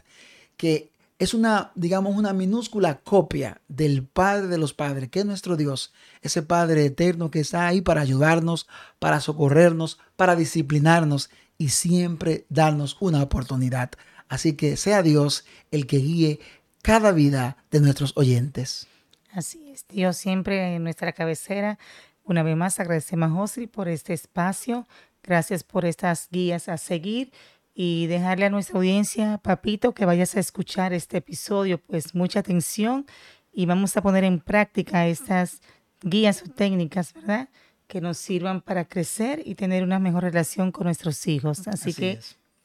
que 0.55 0.94
es 1.17 1.33
una, 1.33 1.71
digamos, 1.75 2.15
una 2.15 2.33
minúscula 2.33 2.99
copia 2.99 3.61
del 3.67 4.03
Padre 4.03 4.47
de 4.47 4.57
los 4.57 4.73
Padres, 4.73 5.09
que 5.09 5.19
es 5.19 5.25
nuestro 5.25 5.55
Dios, 5.55 5.93
ese 6.21 6.41
Padre 6.41 6.85
eterno 6.85 7.31
que 7.31 7.39
está 7.39 7.67
ahí 7.67 7.81
para 7.81 8.01
ayudarnos, 8.01 8.67
para 8.99 9.21
socorrernos, 9.21 9.99
para 10.17 10.35
disciplinarnos 10.35 11.29
y 11.57 11.69
siempre 11.69 12.45
darnos 12.49 12.97
una 12.99 13.23
oportunidad. 13.23 13.91
Así 14.27 14.53
que 14.53 14.75
sea 14.75 15.03
Dios 15.03 15.45
el 15.71 15.87
que 15.87 15.97
guíe 15.97 16.39
cada 16.81 17.11
vida 17.11 17.57
de 17.71 17.79
nuestros 17.79 18.13
oyentes. 18.17 18.87
Así 19.31 19.71
es, 19.71 19.85
Dios 19.87 20.17
siempre 20.17 20.75
en 20.75 20.83
nuestra 20.83 21.13
cabecera. 21.13 21.79
Una 22.23 22.43
vez 22.43 22.57
más 22.57 22.79
agradecemos 22.79 23.29
a 23.29 23.33
José 23.33 23.67
por 23.67 23.87
este 23.87 24.13
espacio. 24.13 24.85
Gracias 25.23 25.63
por 25.63 25.85
estas 25.85 26.27
guías 26.29 26.67
a 26.69 26.77
seguir 26.77 27.31
y 27.77 28.07
dejarle 28.07 28.45
a 28.45 28.49
nuestra 28.49 28.77
audiencia, 28.77 29.37
papito, 29.39 29.93
que 29.93 30.05
vayas 30.05 30.37
a 30.37 30.39
escuchar 30.39 30.93
este 30.93 31.17
episodio, 31.17 31.77
pues 31.77 32.15
mucha 32.15 32.39
atención 32.39 33.05
y 33.51 33.65
vamos 33.65 33.97
a 33.97 34.01
poner 34.01 34.23
en 34.23 34.39
práctica 34.39 35.07
estas 35.07 35.59
guías 36.01 36.41
o 36.41 36.49
técnicas, 36.49 37.13
¿verdad? 37.13 37.49
Que 37.87 37.99
nos 37.99 38.17
sirvan 38.17 38.61
para 38.61 38.85
crecer 38.85 39.41
y 39.45 39.55
tener 39.55 39.83
una 39.83 39.99
mejor 39.99 40.23
relación 40.23 40.71
con 40.71 40.85
nuestros 40.85 41.27
hijos. 41.27 41.67
Así, 41.67 41.93
que 41.93 42.17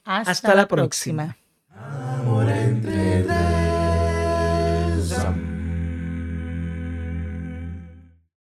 hasta, 0.05 0.55
la, 0.55 0.68
próxima. 0.68 1.37
próxima. 1.68 3.80